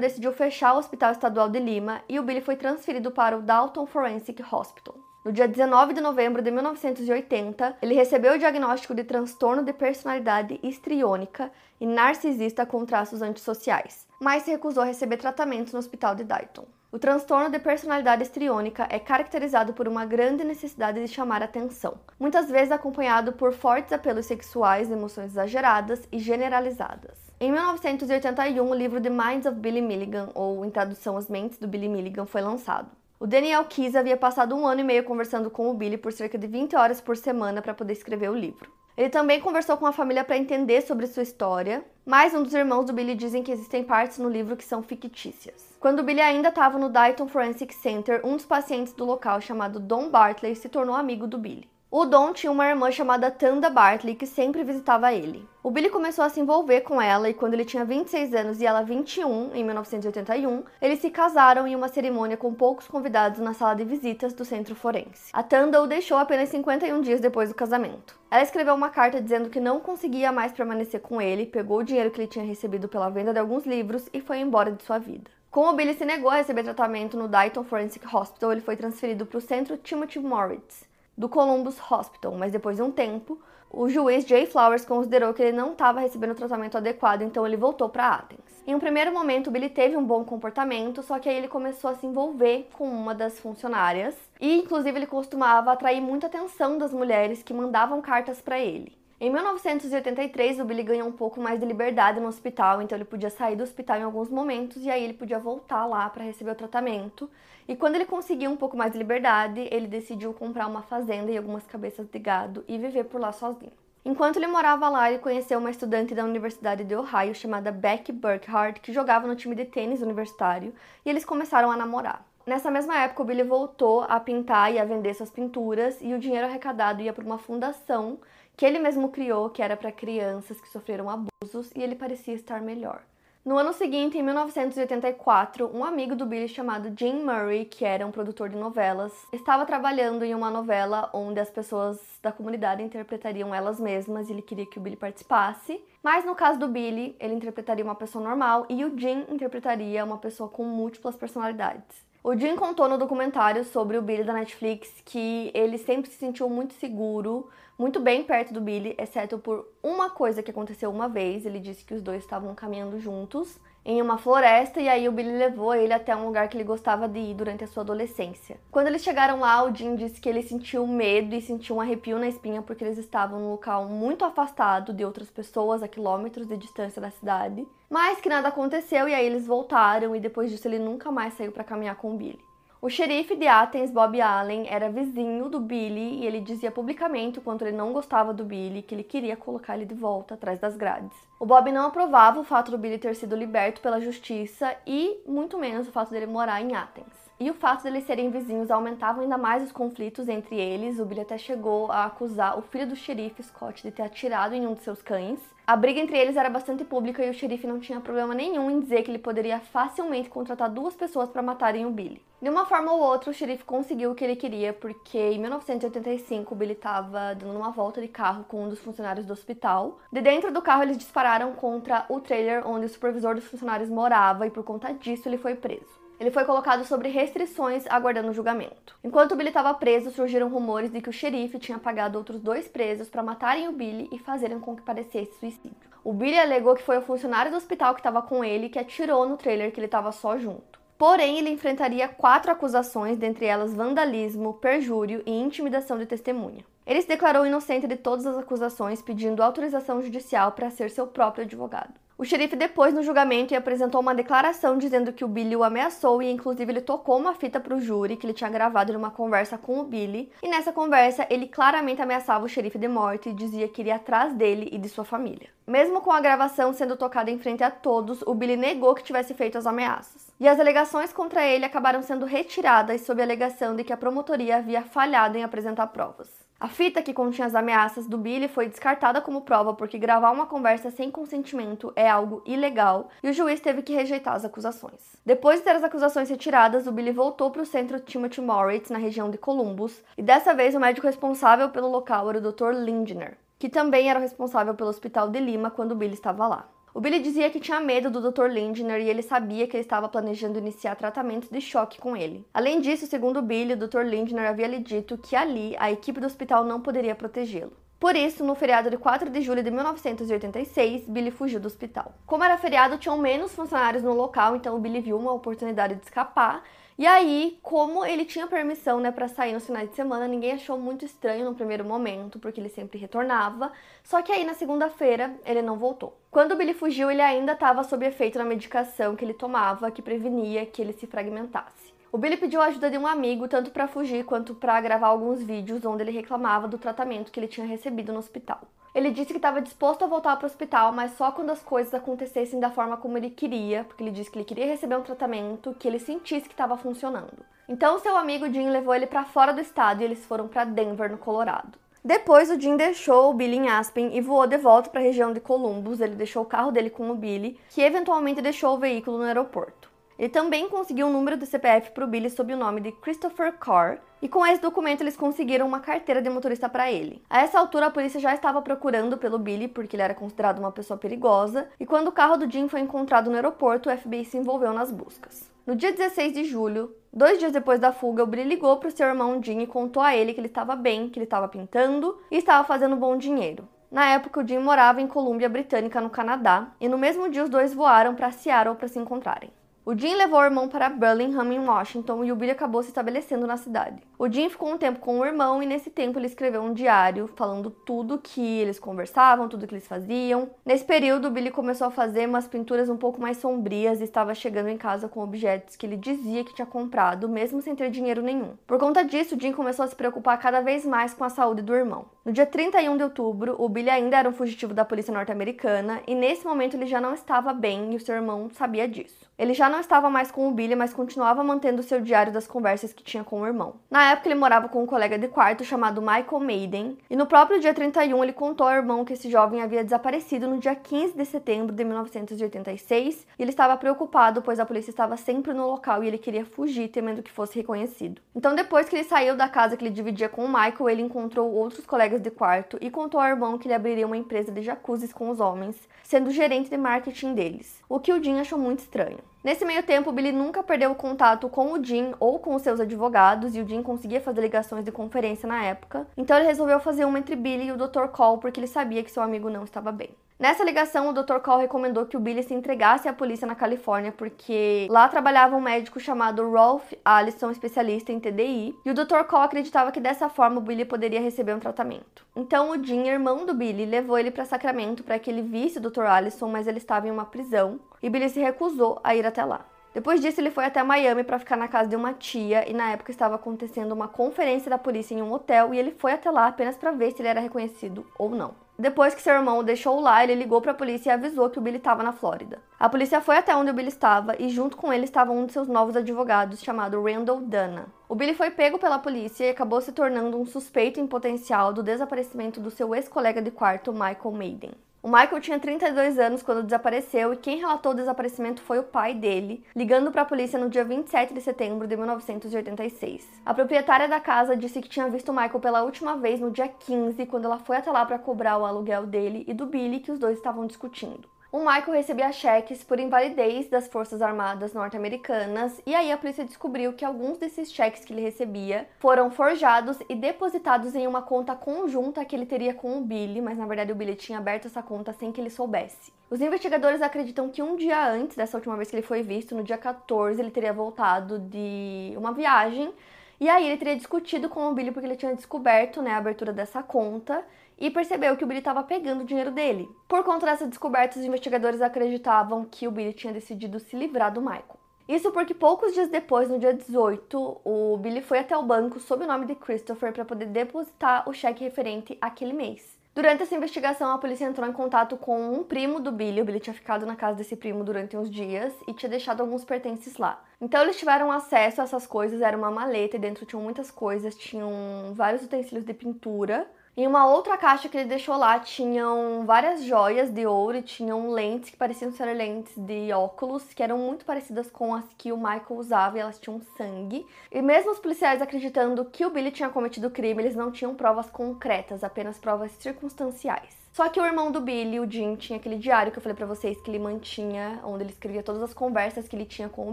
[0.00, 3.84] decidiu fechar o Hospital Estadual de Lima e o Billy foi transferido para o Dalton
[3.84, 5.09] Forensic Hospital.
[5.22, 10.58] No dia 19 de novembro de 1980, ele recebeu o diagnóstico de transtorno de personalidade
[10.62, 16.24] histriônica e narcisista com traços antissociais, mas se recusou a receber tratamento no hospital de
[16.24, 16.64] Dayton.
[16.90, 22.50] O transtorno de personalidade histriônica é caracterizado por uma grande necessidade de chamar atenção, muitas
[22.50, 27.18] vezes acompanhado por fortes apelos sexuais, emoções exageradas e generalizadas.
[27.38, 31.68] Em 1981, o livro The Minds of Billy Milligan, ou em tradução As Mentes do
[31.68, 32.99] Billy Milligan, foi lançado.
[33.22, 36.38] O Daniel Keyes havia passado um ano e meio conversando com o Billy por cerca
[36.38, 38.72] de 20 horas por semana para poder escrever o livro.
[38.96, 42.86] Ele também conversou com a família para entender sobre sua história, mas um dos irmãos
[42.86, 45.76] do Billy dizem que existem partes no livro que são fictícias.
[45.78, 49.78] Quando o Billy ainda estava no Dayton Forensic Center, um dos pacientes do local, chamado
[49.78, 51.68] Don Bartley, se tornou amigo do Billy.
[51.92, 55.44] O Don tinha uma irmã chamada Tanda Bartley que sempre visitava ele.
[55.60, 58.64] O Billy começou a se envolver com ela e quando ele tinha 26 anos e
[58.64, 63.74] ela 21, em 1981, eles se casaram em uma cerimônia com poucos convidados na sala
[63.74, 65.30] de visitas do centro forense.
[65.32, 68.16] A Tanda o deixou apenas 51 dias depois do casamento.
[68.30, 72.12] Ela escreveu uma carta dizendo que não conseguia mais permanecer com ele, pegou o dinheiro
[72.12, 75.28] que ele tinha recebido pela venda de alguns livros e foi embora de sua vida.
[75.50, 79.26] Como o Billy se negou a receber tratamento no Dayton Forensic Hospital, ele foi transferido
[79.26, 83.40] para o centro Timothy Moritz do Columbus Hospital, mas depois de um tempo,
[83.70, 87.56] o juiz Jay Flowers considerou que ele não estava recebendo o tratamento adequado, então ele
[87.56, 88.40] voltou para Athens.
[88.66, 91.94] Em um primeiro momento, Billy teve um bom comportamento, só que aí ele começou a
[91.94, 97.42] se envolver com uma das funcionárias e, inclusive, ele costumava atrair muita atenção das mulheres
[97.42, 98.99] que mandavam cartas para ele.
[99.22, 103.28] Em 1983, o Billy ganhou um pouco mais de liberdade no hospital, então ele podia
[103.28, 106.54] sair do hospital em alguns momentos e aí ele podia voltar lá para receber o
[106.54, 107.28] tratamento.
[107.68, 111.36] E quando ele conseguiu um pouco mais de liberdade, ele decidiu comprar uma fazenda e
[111.36, 113.74] algumas cabeças de gado e viver por lá sozinho.
[114.06, 118.80] Enquanto ele morava lá, ele conheceu uma estudante da Universidade de Ohio chamada Becky Burkhardt,
[118.80, 120.72] que jogava no time de tênis universitário,
[121.04, 122.24] e eles começaram a namorar.
[122.46, 126.18] Nessa mesma época, o Billy voltou a pintar e a vender suas pinturas, e o
[126.18, 128.18] dinheiro arrecadado ia para uma fundação
[128.60, 132.60] que ele mesmo criou, que era para crianças que sofreram abusos, e ele parecia estar
[132.60, 133.00] melhor.
[133.42, 138.10] No ano seguinte, em 1984, um amigo do Billy chamado Jim Murray, que era um
[138.10, 143.80] produtor de novelas, estava trabalhando em uma novela onde as pessoas da comunidade interpretariam elas
[143.80, 145.82] mesmas e ele queria que o Billy participasse.
[146.02, 150.18] Mas no caso do Billy, ele interpretaria uma pessoa normal e o Jim interpretaria uma
[150.18, 152.10] pessoa com múltiplas personalidades.
[152.22, 156.50] O Jim contou no documentário sobre o Billy da Netflix que ele sempre se sentiu
[156.50, 157.48] muito seguro,
[157.80, 161.46] muito bem perto do Billy, exceto por uma coisa que aconteceu uma vez.
[161.46, 165.32] Ele disse que os dois estavam caminhando juntos em uma floresta e aí o Billy
[165.32, 168.60] levou ele até um lugar que ele gostava de ir durante a sua adolescência.
[168.70, 172.18] Quando eles chegaram lá, o Jim disse que ele sentiu medo e sentiu um arrepio
[172.18, 176.58] na espinha porque eles estavam num local muito afastado de outras pessoas, a quilômetros de
[176.58, 177.66] distância da cidade.
[177.88, 181.50] Mas que nada aconteceu e aí eles voltaram e depois disso ele nunca mais saiu
[181.50, 182.49] para caminhar com o Billy.
[182.82, 187.42] O xerife de Athens, Bob Allen, era vizinho do Billy e ele dizia publicamente o
[187.42, 190.78] quanto ele não gostava do Billy, que ele queria colocar ele de volta atrás das
[190.78, 191.14] grades.
[191.38, 195.58] O Bob não aprovava o fato do Billy ter sido liberto pela justiça e muito
[195.58, 197.19] menos o fato dele morar em Athens.
[197.42, 200.98] E o fato deles serem vizinhos aumentava ainda mais os conflitos entre eles.
[200.98, 204.66] O Billy até chegou a acusar o filho do xerife, Scott, de ter atirado em
[204.66, 205.40] um de seus cães.
[205.66, 208.78] A briga entre eles era bastante pública e o xerife não tinha problema nenhum em
[208.78, 212.22] dizer que ele poderia facilmente contratar duas pessoas para matarem o Billy.
[212.42, 216.52] De uma forma ou outra, o xerife conseguiu o que ele queria, porque em 1985
[216.52, 219.98] o Billy estava dando uma volta de carro com um dos funcionários do hospital.
[220.12, 224.46] De dentro do carro, eles dispararam contra o trailer onde o supervisor dos funcionários morava
[224.46, 228.94] e por conta disso ele foi preso ele foi colocado sobre restrições aguardando julgamento.
[229.02, 232.68] Enquanto o Billy estava preso, surgiram rumores de que o xerife tinha pagado outros dois
[232.68, 235.90] presos para matarem o Billy e fazerem com que parecesse suicídio.
[236.04, 239.26] O Billy alegou que foi o funcionário do hospital que estava com ele que atirou
[239.26, 240.78] no trailer que ele estava só junto.
[240.98, 246.62] Porém, ele enfrentaria quatro acusações, dentre elas vandalismo, perjúrio e intimidação de testemunha.
[246.86, 251.44] Ele se declarou inocente de todas as acusações, pedindo autorização judicial para ser seu próprio
[251.44, 251.94] advogado.
[252.20, 256.30] O xerife depois no julgamento apresentou uma declaração dizendo que o Billy o ameaçou e
[256.30, 259.80] inclusive ele tocou uma fita para o júri que ele tinha gravado numa conversa com
[259.80, 260.30] o Billy.
[260.42, 264.34] E nessa conversa ele claramente ameaçava o xerife de morte e dizia que iria atrás
[264.34, 265.48] dele e de sua família.
[265.66, 269.32] Mesmo com a gravação sendo tocada em frente a todos, o Billy negou que tivesse
[269.32, 270.30] feito as ameaças.
[270.38, 274.58] E as alegações contra ele acabaram sendo retiradas sob a alegação de que a promotoria
[274.58, 276.39] havia falhado em apresentar provas.
[276.60, 280.44] A fita que continha as ameaças do Billy foi descartada como prova porque gravar uma
[280.44, 285.16] conversa sem consentimento é algo ilegal e o juiz teve que rejeitar as acusações.
[285.24, 288.98] Depois de ter as acusações retiradas, o Billy voltou para o centro Timothy Moritz, na
[288.98, 292.72] região de Columbus, e dessa vez o médico responsável pelo local era o Dr.
[292.74, 296.68] Lindner, que também era o responsável pelo hospital de Lima quando o Billy estava lá.
[296.92, 298.46] O Billy dizia que tinha medo do Dr.
[298.46, 302.44] Lindner e ele sabia que ele estava planejando iniciar tratamentos de choque com ele.
[302.52, 304.00] Além disso, segundo Billy, o Dr.
[304.00, 307.72] Lindner havia lhe dito que ali a equipe do hospital não poderia protegê-lo.
[308.00, 312.12] Por isso, no feriado de 4 de julho de 1986, Billy fugiu do hospital.
[312.26, 316.02] Como era feriado, tinham menos funcionários no local, então o Billy viu uma oportunidade de
[316.02, 316.64] escapar
[317.00, 320.78] e aí, como ele tinha permissão, né, para sair nos finais de semana, ninguém achou
[320.78, 323.72] muito estranho no primeiro momento, porque ele sempre retornava.
[324.04, 326.20] Só que aí na segunda-feira ele não voltou.
[326.30, 330.02] Quando o Billy fugiu, ele ainda estava sob efeito da medicação que ele tomava, que
[330.02, 331.94] prevenia que ele se fragmentasse.
[332.12, 335.42] O Billy pediu a ajuda de um amigo tanto para fugir quanto para gravar alguns
[335.42, 338.60] vídeos onde ele reclamava do tratamento que ele tinha recebido no hospital.
[338.94, 341.94] Ele disse que estava disposto a voltar para o hospital, mas só quando as coisas
[341.94, 345.76] acontecessem da forma como ele queria, porque ele disse que ele queria receber um tratamento
[345.78, 347.44] que ele sentisse que estava funcionando.
[347.68, 351.08] Então, seu amigo Jim levou ele para fora do estado e eles foram para Denver,
[351.08, 351.78] no Colorado.
[352.04, 355.32] Depois, o Jim deixou o Billy em Aspen e voou de volta para a região
[355.32, 356.00] de Columbus.
[356.00, 359.89] Ele deixou o carro dele com o Billy, que eventualmente deixou o veículo no aeroporto.
[360.20, 363.54] Ele também conseguiu um número do CPF para o Billy sob o nome de Christopher
[363.54, 367.22] Carr, e com esse documento eles conseguiram uma carteira de motorista para ele.
[367.30, 370.70] A essa altura a polícia já estava procurando pelo Billy porque ele era considerado uma
[370.70, 374.36] pessoa perigosa, e quando o carro do Jim foi encontrado no aeroporto, o FBI se
[374.36, 375.50] envolveu nas buscas.
[375.66, 378.92] No dia 16 de julho, dois dias depois da fuga, o Billy ligou para o
[378.92, 382.18] seu irmão Jim e contou a ele que ele estava bem, que ele estava pintando
[382.30, 383.66] e estava fazendo bom dinheiro.
[383.90, 387.48] Na época, o Jim morava em Colômbia Britânica, no Canadá, e no mesmo dia os
[387.48, 389.50] dois voaram para Seattle para se encontrarem.
[389.84, 393.46] O Jim levou o irmão para Burlingame, em Washington, e o Billy acabou se estabelecendo
[393.46, 394.02] na cidade.
[394.18, 397.26] O Jim ficou um tempo com o irmão e nesse tempo ele escreveu um diário
[397.26, 400.50] falando tudo que eles conversavam, tudo que eles faziam.
[400.66, 404.34] Nesse período, o Billy começou a fazer umas pinturas um pouco mais sombrias e estava
[404.34, 408.20] chegando em casa com objetos que ele dizia que tinha comprado, mesmo sem ter dinheiro
[408.20, 408.52] nenhum.
[408.66, 411.62] Por conta disso, o Jim começou a se preocupar cada vez mais com a saúde
[411.62, 412.04] do irmão.
[412.30, 416.14] No dia 31 de outubro, o Billy ainda era um fugitivo da polícia norte-americana e
[416.14, 419.28] nesse momento ele já não estava bem e o seu irmão sabia disso.
[419.40, 422.92] Ele já não estava mais com o Billy, mas continuava mantendo seu diário das conversas
[422.92, 423.76] que tinha com o irmão.
[423.90, 427.58] Na época, ele morava com um colega de quarto chamado Michael Maiden, e no próprio
[427.58, 431.24] dia 31 ele contou ao irmão que esse jovem havia desaparecido no dia 15 de
[431.24, 436.08] setembro de 1986, e ele estava preocupado, pois a polícia estava sempre no local e
[436.08, 438.20] ele queria fugir, temendo que fosse reconhecido.
[438.36, 441.50] Então, depois que ele saiu da casa que ele dividia com o Michael, ele encontrou
[441.50, 445.12] outros colegas de quarto e contou ao irmão que ele abriria uma empresa de jacuzzis
[445.12, 449.18] com os homens, sendo gerente de marketing deles, o que o Jim achou muito estranho.
[449.42, 452.78] Nesse meio tempo, Billy nunca perdeu o contato com o Jim ou com os seus
[452.78, 456.06] advogados, e o Jim conseguia fazer ligações de conferência na época.
[456.16, 458.08] Então ele resolveu fazer uma entre Billy e o Dr.
[458.12, 460.10] Cole porque ele sabia que seu amigo não estava bem.
[460.40, 461.38] Nessa ligação, o Dr.
[461.44, 465.60] Cole recomendou que o Billy se entregasse à polícia na Califórnia, porque lá trabalhava um
[465.60, 469.24] médico chamado Rolf Allison, especialista em TDI, e o Dr.
[469.28, 472.24] Cole acreditava que dessa forma o Billy poderia receber um tratamento.
[472.34, 475.82] Então o Jim, irmão do Billy, levou ele para Sacramento para que ele visse o
[475.82, 476.04] Dr.
[476.04, 479.66] Allison, mas ele estava em uma prisão, e Billy se recusou a ir até lá.
[479.92, 482.92] Depois disso, ele foi até Miami para ficar na casa de uma tia e na
[482.92, 486.46] época estava acontecendo uma conferência da polícia em um hotel e ele foi até lá
[486.46, 488.54] apenas para ver se ele era reconhecido ou não.
[488.80, 491.58] Depois que seu irmão o deixou lá, ele ligou para a polícia e avisou que
[491.58, 492.62] o Billy estava na Flórida.
[492.78, 495.52] A polícia foi até onde o Billy estava e junto com ele estava um de
[495.52, 497.88] seus novos advogados chamado Randall Dana.
[498.08, 501.82] O Billy foi pego pela polícia e acabou se tornando um suspeito em potencial do
[501.82, 504.70] desaparecimento do seu ex-colega de quarto, Michael Maiden.
[505.02, 509.14] O Michael tinha 32 anos quando desapareceu e quem relatou o desaparecimento foi o pai
[509.14, 513.26] dele, ligando para a polícia no dia 27 de setembro de 1986.
[513.46, 516.68] A proprietária da casa disse que tinha visto o Michael pela última vez no dia
[516.68, 520.12] 15, quando ela foi até lá para cobrar o aluguel dele e do Billy, que
[520.12, 525.94] os dois estavam discutindo o Michael recebia cheques por invalidez das Forças Armadas norte-americanas, e
[525.94, 530.94] aí a polícia descobriu que alguns desses cheques que ele recebia foram forjados e depositados
[530.94, 534.14] em uma conta conjunta que ele teria com o Billy, mas na verdade o Billy
[534.14, 536.12] tinha aberto essa conta sem que ele soubesse.
[536.30, 539.64] Os investigadores acreditam que um dia antes dessa última vez que ele foi visto, no
[539.64, 542.92] dia 14, ele teria voltado de uma viagem
[543.40, 546.52] e aí ele teria discutido com o Billy porque ele tinha descoberto né, a abertura
[546.52, 547.44] dessa conta
[547.80, 549.88] e percebeu que o Billy estava pegando o dinheiro dele.
[550.06, 554.42] Por conta dessa descoberta, os investigadores acreditavam que o Billy tinha decidido se livrar do
[554.42, 554.78] Michael.
[555.08, 559.24] Isso porque poucos dias depois, no dia 18, o Billy foi até o banco sob
[559.24, 563.00] o nome de Christopher para poder depositar o cheque referente àquele mês.
[563.12, 566.40] Durante essa investigação, a polícia entrou em contato com um primo do Billy.
[566.40, 569.64] O Billy tinha ficado na casa desse primo durante uns dias e tinha deixado alguns
[569.64, 570.40] pertences lá.
[570.60, 574.36] Então eles tiveram acesso a essas coisas, era uma maleta e dentro tinham muitas coisas,
[574.36, 576.70] tinham vários utensílios de pintura
[577.02, 581.30] em uma outra caixa que ele deixou lá tinham várias joias de ouro e tinham
[581.30, 585.36] lentes que pareciam ser lentes de óculos, que eram muito parecidas com as que o
[585.36, 587.26] Michael usava e elas tinham sangue.
[587.50, 590.94] E mesmo os policiais acreditando que o Billy tinha cometido o crime, eles não tinham
[590.94, 593.80] provas concretas, apenas provas circunstanciais.
[593.92, 596.46] Só que o irmão do Billy, o Jim, tinha aquele diário que eu falei para
[596.46, 599.92] vocês que ele mantinha, onde ele escrevia todas as conversas que ele tinha com o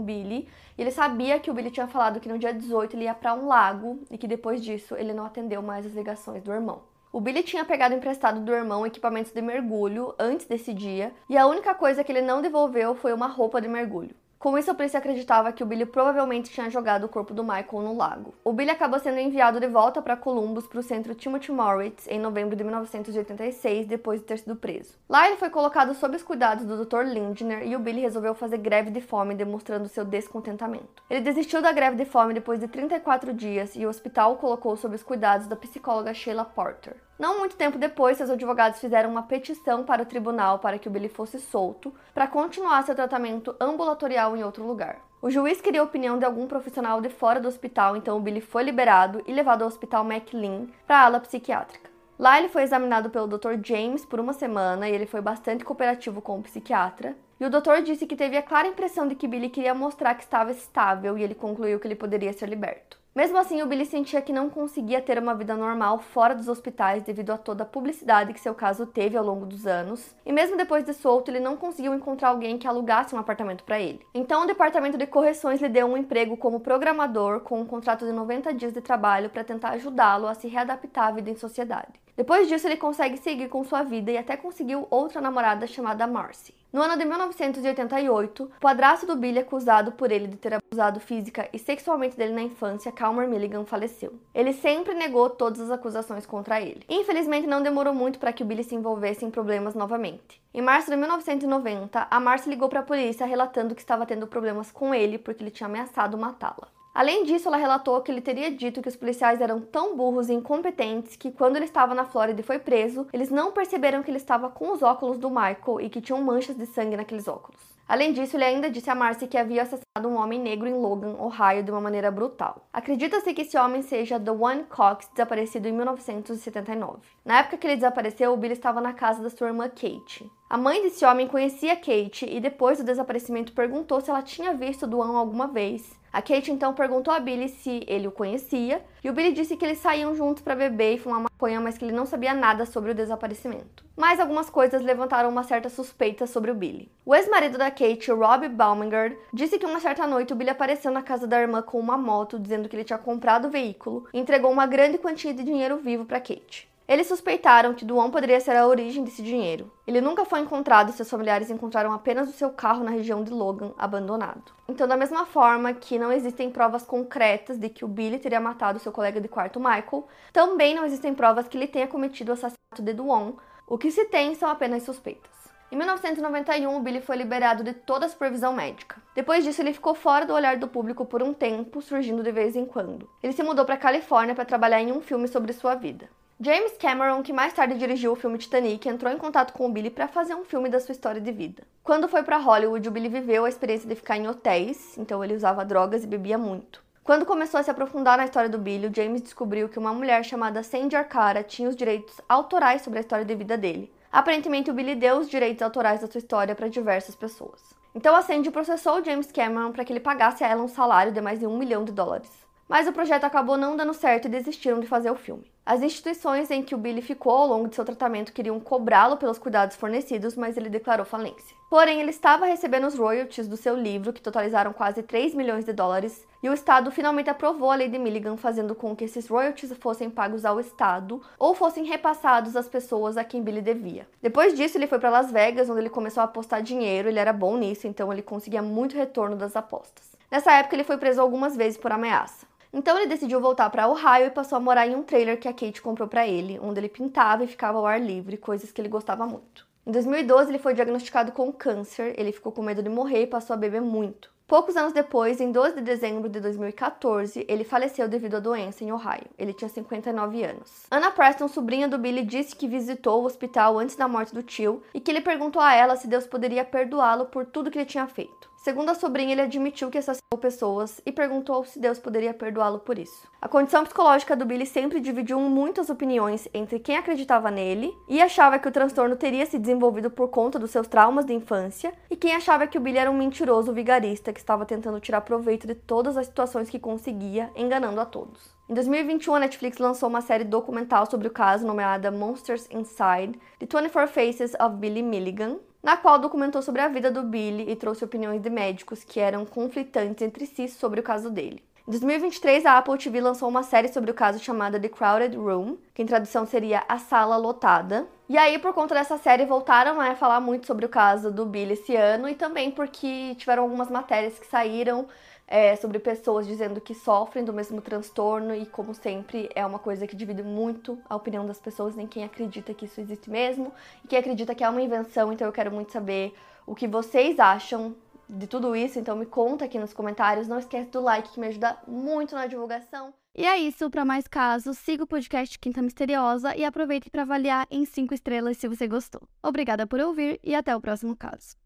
[0.00, 0.48] Billy.
[0.76, 3.34] E ele sabia que o Billy tinha falado que no dia 18 ele ia para
[3.34, 6.82] um lago e que depois disso ele não atendeu mais as ligações do irmão.
[7.10, 11.46] O Billy tinha pegado emprestado do irmão equipamentos de mergulho antes desse dia, e a
[11.46, 14.14] única coisa que ele não devolveu foi uma roupa de mergulho.
[14.38, 17.82] Com isso, a polícia acreditava que o Billy provavelmente tinha jogado o corpo do Michael
[17.82, 18.32] no lago.
[18.44, 22.20] O Billy acabou sendo enviado de volta para Columbus para o centro Timothy Moritz em
[22.20, 24.94] novembro de 1986, depois de ter sido preso.
[25.08, 27.02] Lá ele foi colocado sob os cuidados do Dr.
[27.02, 31.02] Lindner e o Billy resolveu fazer greve de fome, demonstrando seu descontentamento.
[31.10, 34.76] Ele desistiu da greve de fome depois de 34 dias e o hospital o colocou
[34.76, 36.94] sob os cuidados da psicóloga Sheila Porter.
[37.18, 40.90] Não muito tempo depois, seus advogados fizeram uma petição para o tribunal para que o
[40.90, 45.00] Billy fosse solto, para continuar seu tratamento ambulatorial em outro lugar.
[45.20, 48.40] O juiz queria a opinião de algum profissional de fora do hospital, então o Billy
[48.40, 51.90] foi liberado e levado ao hospital McLean para a ala psiquiátrica.
[52.16, 53.54] Lá ele foi examinado pelo Dr.
[53.64, 57.16] James por uma semana e ele foi bastante cooperativo com o psiquiatra.
[57.40, 60.22] E o doutor disse que teve a clara impressão de que Billy queria mostrar que
[60.22, 62.98] estava estável e ele concluiu que ele poderia ser liberto.
[63.18, 67.02] Mesmo assim, o Billy sentia que não conseguia ter uma vida normal fora dos hospitais
[67.02, 70.56] devido a toda a publicidade que seu caso teve ao longo dos anos, e mesmo
[70.56, 74.06] depois de solto, ele não conseguiu encontrar alguém que alugasse um apartamento para ele.
[74.14, 78.12] Então, o departamento de correções lhe deu um emprego como programador com um contrato de
[78.12, 82.00] 90 dias de trabalho para tentar ajudá-lo a se readaptar à vida em sociedade.
[82.18, 86.52] Depois disso, ele consegue seguir com sua vida e até conseguiu outra namorada chamada Marcy.
[86.72, 91.48] No ano de 1988, o padrasto do Billy, acusado por ele de ter abusado física
[91.52, 94.18] e sexualmente dele na infância, Calmer Milligan, faleceu.
[94.34, 96.82] Ele sempre negou todas as acusações contra ele.
[96.88, 100.42] Infelizmente, não demorou muito para que o Billy se envolvesse em problemas novamente.
[100.52, 104.72] Em março de 1990, a Marcy ligou para a polícia relatando que estava tendo problemas
[104.72, 106.66] com ele porque ele tinha ameaçado matá-la.
[106.98, 110.32] Além disso, ela relatou que ele teria dito que os policiais eram tão burros e
[110.32, 114.16] incompetentes que, quando ele estava na Flórida e foi preso, eles não perceberam que ele
[114.16, 117.60] estava com os óculos do Michael e que tinham manchas de sangue naqueles óculos.
[117.86, 121.14] Além disso, ele ainda disse a Marcy que havia assassinado um homem negro em Logan,
[121.20, 122.66] Ohio, de uma maneira brutal.
[122.72, 126.98] Acredita-se que esse homem seja The One Cox, desaparecido em 1979.
[127.24, 130.28] Na época que ele desapareceu, o Billy estava na casa da sua irmã Kate.
[130.50, 134.84] A mãe desse homem conhecia Kate e depois do desaparecimento perguntou se ela tinha visto
[134.84, 135.96] Duan alguma vez.
[136.12, 139.64] A Kate então perguntou a Billy se ele o conhecia, e o Billy disse que
[139.64, 142.90] eles saíam juntos para beber e fumar maconha, mas que ele não sabia nada sobre
[142.90, 143.84] o desaparecimento.
[143.96, 146.90] Mas algumas coisas levantaram uma certa suspeita sobre o Billy.
[147.04, 151.02] O ex-marido da Kate, Rob Bauminger, disse que uma certa noite o Billy apareceu na
[151.02, 154.50] casa da irmã com uma moto, dizendo que ele tinha comprado o veículo e entregou
[154.50, 156.68] uma grande quantia de dinheiro vivo para Kate.
[156.88, 159.70] Eles suspeitaram que Duon poderia ser a origem desse dinheiro.
[159.86, 163.30] Ele nunca foi encontrado e seus familiares encontraram apenas o seu carro na região de
[163.30, 164.52] Logan, abandonado.
[164.66, 168.78] Então, da mesma forma que não existem provas concretas de que o Billy teria matado
[168.78, 172.82] seu colega de quarto Michael, também não existem provas que ele tenha cometido o assassinato
[172.82, 173.34] de Duon.
[173.66, 175.30] O que se tem são apenas suspeitas.
[175.70, 178.96] Em 1991, o Billy foi liberado de toda a supervisão médica.
[179.14, 182.56] Depois disso, ele ficou fora do olhar do público por um tempo, surgindo de vez
[182.56, 183.06] em quando.
[183.22, 186.08] Ele se mudou para a Califórnia para trabalhar em um filme sobre sua vida.
[186.40, 189.90] James Cameron, que mais tarde dirigiu o filme Titanic, entrou em contato com o Billy
[189.90, 191.64] para fazer um filme da sua história de vida.
[191.82, 195.34] Quando foi para Hollywood, o Billy viveu a experiência de ficar em hotéis, então ele
[195.34, 196.80] usava drogas e bebia muito.
[197.02, 200.24] Quando começou a se aprofundar na história do Billy, o James descobriu que uma mulher
[200.24, 203.92] chamada Sandy Arcara tinha os direitos autorais sobre a história de vida dele.
[204.12, 207.74] Aparentemente, o Billy deu os direitos autorais da sua história para diversas pessoas.
[207.96, 211.10] Então a Sandy processou o James Cameron para que ele pagasse a ela um salário
[211.10, 212.30] de mais de um milhão de dólares.
[212.68, 215.50] Mas o projeto acabou não dando certo e desistiram de fazer o filme.
[215.64, 219.38] As instituições em que o Billy ficou ao longo de seu tratamento queriam cobrá-lo pelos
[219.38, 221.56] cuidados fornecidos, mas ele declarou falência.
[221.70, 225.72] Porém, ele estava recebendo os royalties do seu livro, que totalizaram quase 3 milhões de
[225.72, 229.72] dólares, e o Estado finalmente aprovou a lei de Milligan, fazendo com que esses royalties
[229.78, 234.06] fossem pagos ao Estado ou fossem repassados às pessoas a quem Billy devia.
[234.22, 237.32] Depois disso, ele foi para Las Vegas, onde ele começou a apostar dinheiro, ele era
[237.32, 240.16] bom nisso, então ele conseguia muito retorno das apostas.
[240.30, 242.46] Nessa época, ele foi preso algumas vezes por ameaça.
[242.72, 245.52] Então ele decidiu voltar para Ohio e passou a morar em um trailer que a
[245.52, 248.88] Kate comprou para ele, onde ele pintava e ficava ao ar livre, coisas que ele
[248.88, 249.66] gostava muito.
[249.86, 253.54] Em 2012 ele foi diagnosticado com câncer, ele ficou com medo de morrer e passou
[253.54, 254.30] a beber muito.
[254.48, 258.90] Poucos anos depois, em 12 de dezembro de 2014, ele faleceu devido à doença em
[258.90, 259.26] Ohio.
[259.38, 260.86] Ele tinha 59 anos.
[260.90, 264.82] Anna Preston, sobrinha do Billy, disse que visitou o hospital antes da morte do tio
[264.94, 268.06] e que ele perguntou a ela se Deus poderia perdoá-lo por tudo que ele tinha
[268.06, 268.48] feito.
[268.58, 272.98] Segundo a sobrinha, ele admitiu que assassinou pessoas e perguntou se Deus poderia perdoá-lo por
[272.98, 273.28] isso.
[273.40, 278.58] A condição psicológica do Billy sempre dividiu muitas opiniões entre quem acreditava nele e achava
[278.58, 282.34] que o transtorno teria se desenvolvido por conta dos seus traumas de infância, e quem
[282.34, 286.16] achava que o Billy era um mentiroso vigarista que estava tentando tirar proveito de todas
[286.16, 288.58] as situações que conseguia, enganando a todos.
[288.68, 293.66] Em 2021, a Netflix lançou uma série documental sobre o caso nomeada Monsters Inside: The
[293.66, 298.04] 24 Faces of Billy Milligan, na qual documentou sobre a vida do Billy e trouxe
[298.04, 301.62] opiniões de médicos que eram conflitantes entre si sobre o caso dele.
[301.88, 305.78] Em 2023, a Apple TV lançou uma série sobre o caso chamada The Crowded Room,
[305.94, 308.06] que em tradução seria A Sala Lotada.
[308.28, 311.72] E aí, por conta dessa série, voltaram a falar muito sobre o caso do Billy
[311.72, 315.06] esse ano e também porque tiveram algumas matérias que saíram
[315.48, 320.06] é, sobre pessoas dizendo que sofrem do mesmo transtorno e, como sempre, é uma coisa
[320.06, 323.72] que divide muito a opinião das pessoas, nem quem acredita que isso existe mesmo
[324.04, 325.32] e quem acredita que é uma invenção.
[325.32, 326.34] Então, eu quero muito saber
[326.66, 327.96] o que vocês acham
[328.28, 330.46] de tudo isso, então me conta aqui nos comentários.
[330.46, 333.14] Não esquece do like que me ajuda muito na divulgação.
[333.34, 337.66] E é isso, para mais casos, siga o podcast Quinta Misteriosa e aproveite para avaliar
[337.70, 339.22] em 5 estrelas se você gostou.
[339.42, 341.58] Obrigada por ouvir e até o próximo caso.